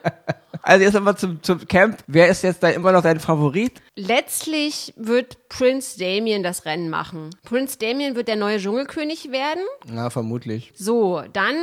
Also 0.64 0.84
jetzt 0.84 0.94
nochmal 0.94 1.18
zum, 1.18 1.42
zum 1.42 1.68
Camp. 1.68 1.98
Wer 2.08 2.28
ist 2.30 2.44
jetzt 2.44 2.64
da 2.64 2.70
immer 2.70 2.92
noch 2.92 3.02
dein 3.02 3.20
Favorit? 3.20 3.74
Letztlich 3.96 4.94
wird 4.96 5.50
Prince 5.50 6.00
Damien 6.00 6.44
das 6.44 6.66
Rennen 6.66 6.90
machen. 6.90 7.30
Prince 7.44 7.78
Damien 7.78 8.16
wird 8.16 8.28
der 8.28 8.38
neue 8.38 8.58
Dschungelkönig 8.58 9.32
werden. 9.32 9.64
Na, 9.88 10.10
vermutlich. 10.10 10.72
So, 10.76 11.22
dann 11.34 11.56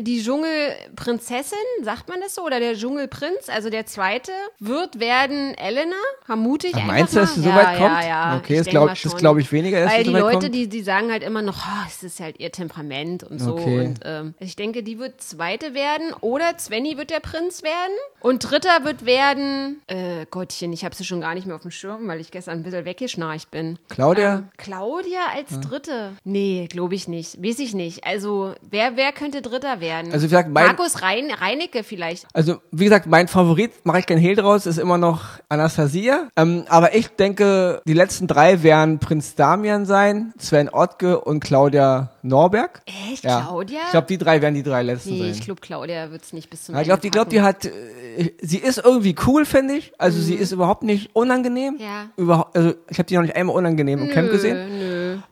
die 0.00 0.22
Dschungelprinzessin, 0.22 1.58
sagt 1.82 2.08
man 2.08 2.20
das 2.20 2.34
so? 2.34 2.44
Oder 2.44 2.58
der 2.58 2.74
Dschungelprinz, 2.74 3.48
also 3.48 3.70
der 3.70 3.86
zweite, 3.86 4.32
wird 4.58 4.98
werden 4.98 5.54
Elena, 5.54 5.96
vermute 6.24 6.66
ich 6.66 6.74
Ach, 6.74 6.80
einfach 6.80 6.92
meinst 6.92 7.14
du, 7.14 7.20
dass 7.20 7.36
es 7.36 7.42
so 7.44 7.48
ja, 7.48 7.56
weit 7.56 7.78
kommt? 7.78 8.02
Ja, 8.02 8.06
ja. 8.06 8.36
Okay, 8.36 8.56
das 8.56 8.66
glaube 8.66 8.92
glaub 9.16 9.38
ich 9.38 9.52
weniger, 9.52 9.84
dass 9.84 9.92
Weil 9.92 10.04
die 10.04 10.10
so 10.10 10.18
Leute, 10.18 10.38
kommt. 10.38 10.54
die, 10.54 10.68
die 10.68 10.82
sagen 10.82 11.12
halt 11.12 11.22
immer 11.22 11.42
noch, 11.42 11.56
oh, 11.56 11.86
es 11.86 12.02
ist 12.02 12.20
halt 12.20 12.40
ihr 12.40 12.50
Temperament 12.50 13.22
und 13.22 13.38
so. 13.38 13.52
Okay. 13.52 13.86
Und 13.86 14.00
ähm, 14.04 14.34
ich 14.40 14.56
denke, 14.56 14.82
die 14.82 14.98
wird 14.98 15.20
zweite 15.20 15.74
werden. 15.74 16.12
Oder 16.20 16.58
Svenny 16.58 16.96
wird 16.96 17.10
der 17.10 17.20
Prinz 17.20 17.62
werden. 17.62 17.94
Und 18.20 18.42
dritter 18.48 18.84
wird 18.84 19.04
werden, 19.06 19.80
äh, 19.86 20.26
Gottchen, 20.30 20.72
ich 20.72 20.84
habe 20.84 20.94
sie 20.94 21.04
schon 21.04 21.20
gar 21.20 21.34
nicht 21.34 21.46
mehr 21.46 21.56
auf 21.56 21.62
dem 21.62 21.70
Schirm, 21.70 22.06
weil 22.08 22.20
ich 22.20 22.30
gestern 22.30 22.58
ein 22.58 22.62
bisschen 22.62 22.84
weggeschnarcht 22.84 23.50
bin. 23.50 23.78
Claudia? 23.88 24.34
Ähm, 24.36 24.48
Claudia 24.56 25.20
als 25.34 25.60
Dritte? 25.60 26.12
Nee, 26.24 26.66
glaube 26.70 26.94
ich 26.94 27.08
nicht. 27.08 27.42
Weiß 27.42 27.58
ich 27.58 27.74
nicht. 27.74 28.04
Also, 28.06 28.54
wer, 28.70 28.96
wer 28.96 29.12
könnte 29.12 29.42
Dritter 29.42 29.80
werden? 29.80 30.12
Also, 30.12 30.24
wie 30.24 30.28
gesagt, 30.30 30.48
mein- 30.50 30.66
Markus 30.66 31.02
Rein, 31.02 31.30
Reinecke 31.30 31.82
vielleicht. 31.84 32.26
Also, 32.32 32.56
wie 32.72 32.84
gesagt, 32.84 33.06
mein 33.06 33.28
Favorit, 33.28 33.72
mache 33.84 33.98
ich 34.00 34.06
kein 34.06 34.18
Hehl 34.18 34.36
draus, 34.36 34.66
ist 34.66 34.78
immer 34.78 34.98
noch 34.98 35.22
Anastasia. 35.48 36.28
Ähm, 36.36 36.64
aber 36.68 36.94
ich 36.94 37.08
denke, 37.10 37.80
die 37.86 37.92
letzten 37.94 38.26
drei 38.26 38.62
werden 38.62 38.98
Prinz 38.98 39.34
Damian 39.34 39.86
sein, 39.86 40.32
Sven 40.38 40.68
Ottke 40.72 41.20
und 41.20 41.40
Claudia 41.40 42.10
Norberg. 42.26 42.82
Echt, 43.10 43.24
Ja. 43.24 43.42
Claudia? 43.42 43.80
Ich 43.86 43.90
glaube, 43.90 44.06
die 44.06 44.18
drei 44.18 44.42
werden 44.42 44.54
die 44.54 44.62
drei 44.62 44.82
letzten 44.82 45.10
nee, 45.10 45.18
sein. 45.20 45.30
ich 45.30 45.40
glaube, 45.42 45.60
Claudia 45.60 46.10
wird 46.10 46.22
es 46.22 46.32
nicht 46.32 46.50
bis 46.50 46.64
zum 46.64 46.74
Ja, 46.74 46.80
ich 46.82 46.88
Ende 46.88 47.08
glaube, 47.10 47.28
die, 47.30 47.36
glaub, 47.36 47.44
hat, 47.46 47.64
äh, 47.64 48.32
sie 48.40 48.58
ist 48.58 48.78
irgendwie 48.78 49.14
cool, 49.26 49.44
finde 49.44 49.74
ich. 49.74 49.92
Also 49.98 50.20
sie 50.20 50.34
ist 50.34 50.52
überhaupt 50.52 50.82
nicht 50.82 51.10
unangenehm. 51.14 51.74
Mhm. 51.74 51.80
Ja. 51.80 52.06
Überhaupt, 52.16 52.56
also 52.56 52.74
ich 52.88 52.98
habe 52.98 53.06
die 53.06 53.14
noch 53.16 53.22
nicht 53.22 53.36
einmal 53.36 53.56
unangenehm 53.56 54.00
im 54.00 54.10
Camp 54.10 54.30
gesehen. 54.30 54.78
Nö. 54.78 54.85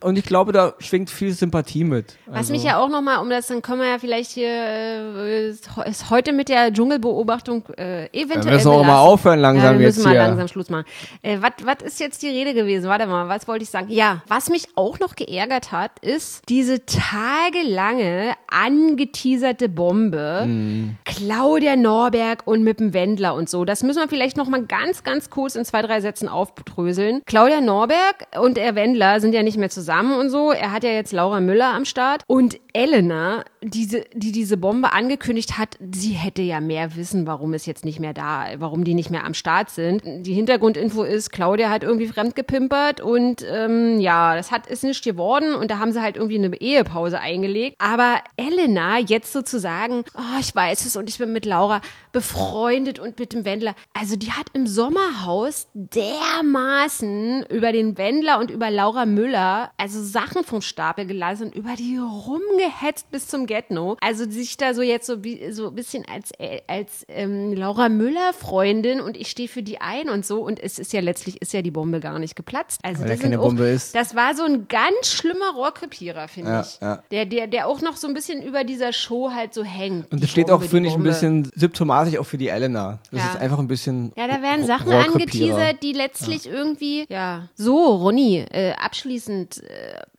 Und 0.05 0.19
ich 0.19 0.25
glaube, 0.25 0.51
da 0.51 0.75
schwingt 0.77 1.09
viel 1.09 1.31
Sympathie 1.33 1.83
mit. 1.83 2.13
Was 2.27 2.35
also, 2.37 2.53
mich 2.53 2.63
ja 2.63 2.77
auch 2.77 2.89
nochmal, 2.89 3.17
um 3.23 3.29
das, 3.31 3.47
dann 3.47 3.63
können 3.63 3.81
wir 3.81 3.87
ja 3.89 3.97
vielleicht 3.97 4.29
hier, 4.29 4.47
äh, 4.49 5.49
ist 5.49 5.67
he- 5.75 5.89
ist 5.89 6.11
heute 6.11 6.31
mit 6.31 6.47
der 6.47 6.71
Dschungelbeobachtung 6.71 7.63
äh, 7.75 8.05
eventuell 8.13 8.45
wir 8.45 8.51
müssen 8.53 8.67
auch 8.67 8.83
mal 8.85 8.99
aufhören 8.99 9.39
langsam 9.39 9.73
ja, 9.73 9.79
wir 9.79 9.87
müssen 9.87 9.97
jetzt 10.01 10.05
mal 10.05 10.11
hier. 10.11 10.19
langsam 10.21 10.47
Schluss 10.47 10.69
machen. 10.69 10.85
Äh, 11.23 11.39
Was 11.41 11.81
ist 11.83 11.99
jetzt 11.99 12.21
die 12.21 12.27
Rede 12.27 12.53
gewesen? 12.53 12.87
Warte 12.87 13.07
mal, 13.07 13.27
was 13.29 13.47
wollte 13.47 13.63
ich 13.63 13.71
sagen? 13.71 13.87
Ja, 13.89 14.21
was 14.27 14.49
mich 14.51 14.67
auch 14.75 14.99
noch 14.99 15.15
geärgert 15.15 15.71
hat, 15.71 15.89
ist 16.01 16.43
diese 16.49 16.85
tagelange 16.85 18.33
angeteaserte 18.47 19.69
Bombe. 19.69 20.43
Mhm. 20.45 20.97
Claudia 21.05 21.75
Norberg 21.75 22.43
und 22.45 22.63
mit 22.63 22.79
dem 22.79 22.93
Wendler 22.93 23.33
und 23.33 23.49
so. 23.49 23.65
Das 23.65 23.81
müssen 23.81 23.99
wir 24.01 24.07
vielleicht 24.07 24.37
noch 24.37 24.49
mal 24.49 24.61
ganz, 24.63 25.03
ganz 25.03 25.31
kurz 25.31 25.55
in 25.55 25.65
zwei, 25.65 25.81
drei 25.81 25.99
Sätzen 25.99 26.29
aufdröseln. 26.29 27.23
Claudia 27.25 27.59
Norberg 27.59 28.27
und 28.39 28.55
der 28.57 28.75
Wendler 28.75 29.19
sind 29.19 29.33
ja 29.33 29.41
nicht 29.41 29.57
mehr 29.57 29.71
zusammen 29.71 29.94
und 30.01 30.29
so. 30.29 30.51
Er 30.51 30.71
hat 30.71 30.83
ja 30.83 30.91
jetzt 30.91 31.11
Laura 31.11 31.39
Müller 31.39 31.73
am 31.73 31.85
Start. 31.85 32.23
Und 32.27 32.59
Elena, 32.73 33.45
diese, 33.63 34.03
die 34.13 34.33
diese 34.33 34.57
Bombe 34.57 34.91
angekündigt 34.91 35.57
hat, 35.57 35.77
sie 35.93 36.11
hätte 36.11 36.41
ja 36.41 36.59
mehr 36.59 36.95
wissen, 36.97 37.25
warum 37.25 37.53
es 37.53 37.65
jetzt 37.65 37.85
nicht 37.85 38.01
mehr 38.01 38.13
da, 38.13 38.47
warum 38.57 38.83
die 38.83 38.93
nicht 38.93 39.09
mehr 39.09 39.23
am 39.23 39.33
Start 39.33 39.69
sind. 39.69 40.01
Die 40.03 40.33
Hintergrundinfo 40.33 41.03
ist, 41.03 41.31
Claudia 41.31 41.69
hat 41.69 41.83
irgendwie 41.83 42.07
fremdgepimpert 42.07 42.99
und 42.99 43.45
ähm, 43.49 43.99
ja, 44.01 44.35
das 44.35 44.51
hat 44.51 44.67
ist 44.67 44.83
nicht 44.83 45.05
geworden 45.05 45.55
und 45.55 45.71
da 45.71 45.79
haben 45.79 45.93
sie 45.93 46.01
halt 46.01 46.17
irgendwie 46.17 46.37
eine 46.37 46.53
Ehepause 46.59 47.19
eingelegt. 47.19 47.77
Aber 47.79 48.17
Elena 48.35 48.99
jetzt 48.99 49.31
sozusagen, 49.31 50.03
oh, 50.15 50.39
ich 50.39 50.53
weiß 50.53 50.85
es 50.85 50.97
und 50.97 51.09
ich 51.09 51.17
bin 51.17 51.31
mit 51.31 51.45
Laura 51.45 51.79
befreundet 52.11 52.99
und 52.99 53.17
mit 53.19 53.31
dem 53.31 53.45
Wendler. 53.45 53.75
Also 53.93 54.17
die 54.17 54.33
hat 54.33 54.47
im 54.53 54.67
Sommerhaus 54.67 55.67
dermaßen 55.73 57.45
über 57.49 57.71
den 57.71 57.97
Wendler 57.97 58.39
und 58.39 58.51
über 58.51 58.69
Laura 58.69 59.05
Müller, 59.05 59.71
also 59.85 60.01
Sachen 60.03 60.43
vom 60.43 60.61
Stapel 60.61 61.05
gelassen 61.05 61.43
und 61.49 61.55
über 61.55 61.75
die 61.77 61.97
rumgehetzt 61.97 63.11
bis 63.11 63.27
zum 63.27 63.45
Get-No. 63.45 63.97
Also 64.01 64.27
sich 64.29 64.57
da 64.57 64.73
so 64.73 64.81
jetzt 64.81 65.05
so, 65.05 65.23
wie, 65.23 65.51
so 65.51 65.67
ein 65.67 65.75
bisschen 65.75 66.05
als, 66.11 66.31
äh, 66.39 66.61
als 66.67 67.05
ähm, 67.07 67.53
Laura 67.53 67.87
Müller 67.87 68.33
Freundin 68.33 68.99
und 68.99 69.15
ich 69.15 69.29
stehe 69.29 69.47
für 69.47 69.61
die 69.61 69.81
ein 69.81 70.09
und 70.09 70.25
so 70.25 70.41
und 70.41 70.59
es 70.59 70.79
ist 70.79 70.91
ja 70.91 71.01
letztlich 71.01 71.39
ist 71.39 71.53
ja 71.53 71.61
die 71.61 71.69
Bombe 71.69 71.99
gar 71.99 72.17
nicht 72.17 72.35
geplatzt. 72.35 72.79
Also 72.83 73.01
Weil 73.03 73.09
das 73.09 73.19
keine 73.19 73.39
auch, 73.39 73.43
Bombe 73.43 73.65
ist. 73.67 73.93
das 73.93 74.15
war 74.15 74.33
so 74.35 74.43
ein 74.43 74.67
ganz 74.67 75.11
schlimmer 75.11 75.51
Rohrkrepierer, 75.55 76.27
finde 76.27 76.49
Ja, 76.49 76.61
ich. 76.61 76.79
ja. 76.81 77.03
Der, 77.11 77.25
der, 77.27 77.45
der 77.47 77.67
auch 77.67 77.81
noch 77.81 77.95
so 77.95 78.07
ein 78.07 78.15
bisschen 78.15 78.41
über 78.41 78.63
dieser 78.63 78.91
Show 78.91 79.29
halt 79.31 79.53
so 79.53 79.63
hängt. 79.63 80.11
Und 80.11 80.23
das 80.23 80.31
steht 80.31 80.47
Bombe, 80.47 80.65
auch, 80.65 80.67
finde 80.69 80.89
ich, 80.89 80.95
ein 80.95 81.03
bisschen 81.03 81.51
symptomatisch 81.53 82.17
auch 82.17 82.25
für 82.25 82.39
die 82.39 82.47
Elena. 82.47 82.97
Das 83.11 83.21
Ja. 83.21 83.29
ist 83.33 83.37
einfach 83.39 83.59
ein 83.59 83.67
bisschen. 83.67 84.11
Ja, 84.17 84.27
da 84.27 84.41
werden 84.41 84.65
Sachen 84.65 84.91
angeteasert, 84.91 85.83
die 85.83 85.93
letztlich 85.93 86.47
irgendwie, 86.47 87.05
ja. 87.09 87.49
So, 87.55 87.97
Ronny, 87.97 88.45
äh, 88.51 88.73
abschließend, 88.73 89.61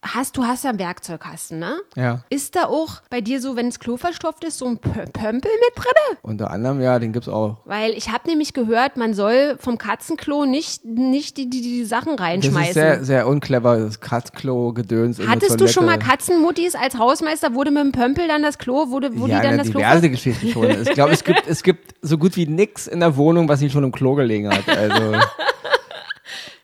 hast 0.03 0.37
du 0.37 0.45
hast 0.45 0.65
da 0.65 0.71
einen 0.71 0.79
Werkzeugkasten, 0.79 1.59
ne? 1.59 1.77
Ja. 1.97 2.25
Ist 2.31 2.57
da 2.57 2.65
auch 2.65 3.03
bei 3.11 3.21
dir 3.21 3.41
so, 3.41 3.57
wenn 3.57 3.67
das 3.67 3.79
Klo 3.79 3.97
verstopft 3.97 4.45
ist, 4.45 4.59
so 4.59 4.67
ein 4.67 4.79
Pö 4.79 5.05
Pömpel 5.13 5.51
mit 5.51 5.77
drin? 5.77 6.19
Unter 6.23 6.51
anderem, 6.51 6.81
ja, 6.81 6.99
den 6.99 7.13
gibt's 7.13 7.29
auch. 7.29 7.59
Weil 7.65 7.93
ich 7.93 8.11
habe 8.11 8.29
nämlich 8.29 8.53
gehört, 8.53 8.97
man 8.97 9.15
soll 9.15 9.57
vom 9.59 9.79
Katzenklo 9.79 10.45
nicht, 10.45 10.85
nicht 10.85 11.37
die, 11.37 11.49
die, 11.51 11.61
die 11.61 11.85
Sachen 11.85 12.17
Das 12.17 12.27
reinschmeißen. 12.27 12.69
ist 12.69 12.75
sehr, 12.75 13.05
sehr 13.05 13.27
unclever, 13.29 13.79
das 13.79 14.01
der 14.01 15.29
Hattest 15.29 15.61
du 15.61 15.69
schon 15.69 15.87
mal. 15.87 15.99
Katzenmuttis 15.99 16.75
als 16.75 16.99
Hausmeister, 16.99 17.55
wurde 17.55 17.71
mit 17.71 17.83
dem 17.83 17.93
Pömpel 17.93 18.29
dann 18.29 18.43
das 18.43 18.59
Klo, 18.59 18.91
wurde, 18.91 19.19
wurde 19.19 19.33
ja, 19.33 19.41
die 19.41 19.47
dann 19.47 19.57
na, 19.57 19.63
das 19.63 19.71
Klo 19.71 19.81
diverse 19.81 20.11
Geschichten 20.11 20.49
schon. 20.49 20.71
Ich 20.83 20.91
glaube, 20.91 21.13
es 21.13 21.25
gibt, 21.25 21.47
es 21.47 21.63
gibt 21.63 21.95
so 22.03 22.19
gut 22.19 22.37
wie 22.37 22.47
nix 22.47 22.87
in 22.87 23.01
der 23.01 23.17
Wohnung, 23.17 23.49
was 23.49 23.61
nicht 23.61 23.73
schon 23.73 23.85
im 23.85 23.93
Klo 23.93 24.15
gelegen 24.15 24.49
hat. 24.49 24.69
Also 24.69 25.13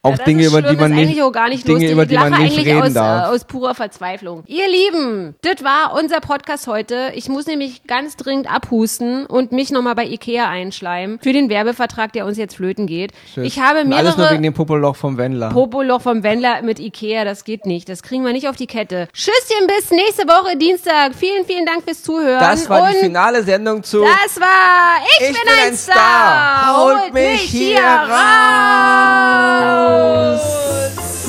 auch 0.05 0.17
Das 0.17 0.25
Dinge, 0.25 0.47
über 0.47 0.63
die 0.63 0.75
man 0.75 0.91
nicht, 0.91 1.01
eigentlich 1.01 1.23
auch 1.23 1.31
gar 1.31 1.49
nicht 1.49 1.65
Dinge, 1.67 1.77
lustig. 1.79 1.93
über 1.93 2.03
ich 2.03 2.09
die 2.09 2.15
lache 2.17 2.31
man 2.31 2.43
nicht 2.43 2.59
eigentlich 2.59 2.67
reden 2.67 2.83
aus, 2.83 2.93
darf. 2.93 3.31
Äh, 3.31 3.35
aus 3.37 3.45
purer 3.45 3.75
Verzweiflung. 3.77 4.43
Ihr 4.49 4.67
Lieben, 4.69 5.37
das 5.43 5.63
war 5.63 5.95
unser 5.97 6.19
Podcast 6.19 6.67
heute. 6.67 7.13
Ich 7.15 7.29
muss 7.29 7.47
nämlich 7.47 7.85
ganz 7.87 8.17
dringend 8.17 8.53
abhusten 8.53 9.27
und 9.27 9.53
mich 9.53 9.71
nochmal 9.71 9.95
bei 9.95 10.05
Ikea 10.07 10.49
einschleimen 10.49 11.21
für 11.23 11.33
den 11.33 11.49
Werbevertrag, 11.49 12.13
der 12.15 12.27
uns 12.27 12.37
jetzt 12.37 12.57
flöten 12.57 12.89
geht. 12.89 13.13
Tschüss. 13.33 13.47
Ich 13.47 13.61
habe 13.61 13.83
Und 13.83 13.93
Alles 13.93 14.17
nur 14.17 14.25
mehrere 14.25 14.35
wegen 14.35 14.43
dem 14.43 14.55
Popoloch 14.55 14.97
vom 14.97 15.19
Wendler. 15.19 15.51
Popoloch 15.51 16.01
vom 16.01 16.25
Wendler 16.25 16.63
mit 16.63 16.81
Ikea, 16.81 17.25
das 17.25 17.45
geht 17.45 17.65
nicht. 17.65 17.89
Das 17.89 18.03
kriegen 18.03 18.25
wir 18.25 18.33
nicht 18.33 18.49
auf 18.49 18.57
die 18.57 18.67
Kette. 18.67 19.07
Tschüsschen, 19.13 19.69
bis 19.69 19.93
nächste 19.93 20.25
Woche 20.27 20.57
Dienstag. 20.57 21.15
Vielen, 21.15 21.45
vielen 21.45 21.65
Dank 21.65 21.85
fürs 21.85 22.03
Zuhören. 22.03 22.41
das 22.41 22.69
war 22.69 22.89
und 22.89 22.95
die 22.95 23.05
finale 23.05 23.45
Sendung 23.45 23.85
zu 23.85 24.01
das 24.01 24.41
war 24.41 24.97
Ich, 25.21 25.29
bin, 25.29 25.37
ein 25.65 25.77
Star. 25.77 26.77
Holt 26.77 27.15
mich 27.15 27.41
hier 27.43 27.79
raus. 27.85 29.92
Adios. 29.93 31.22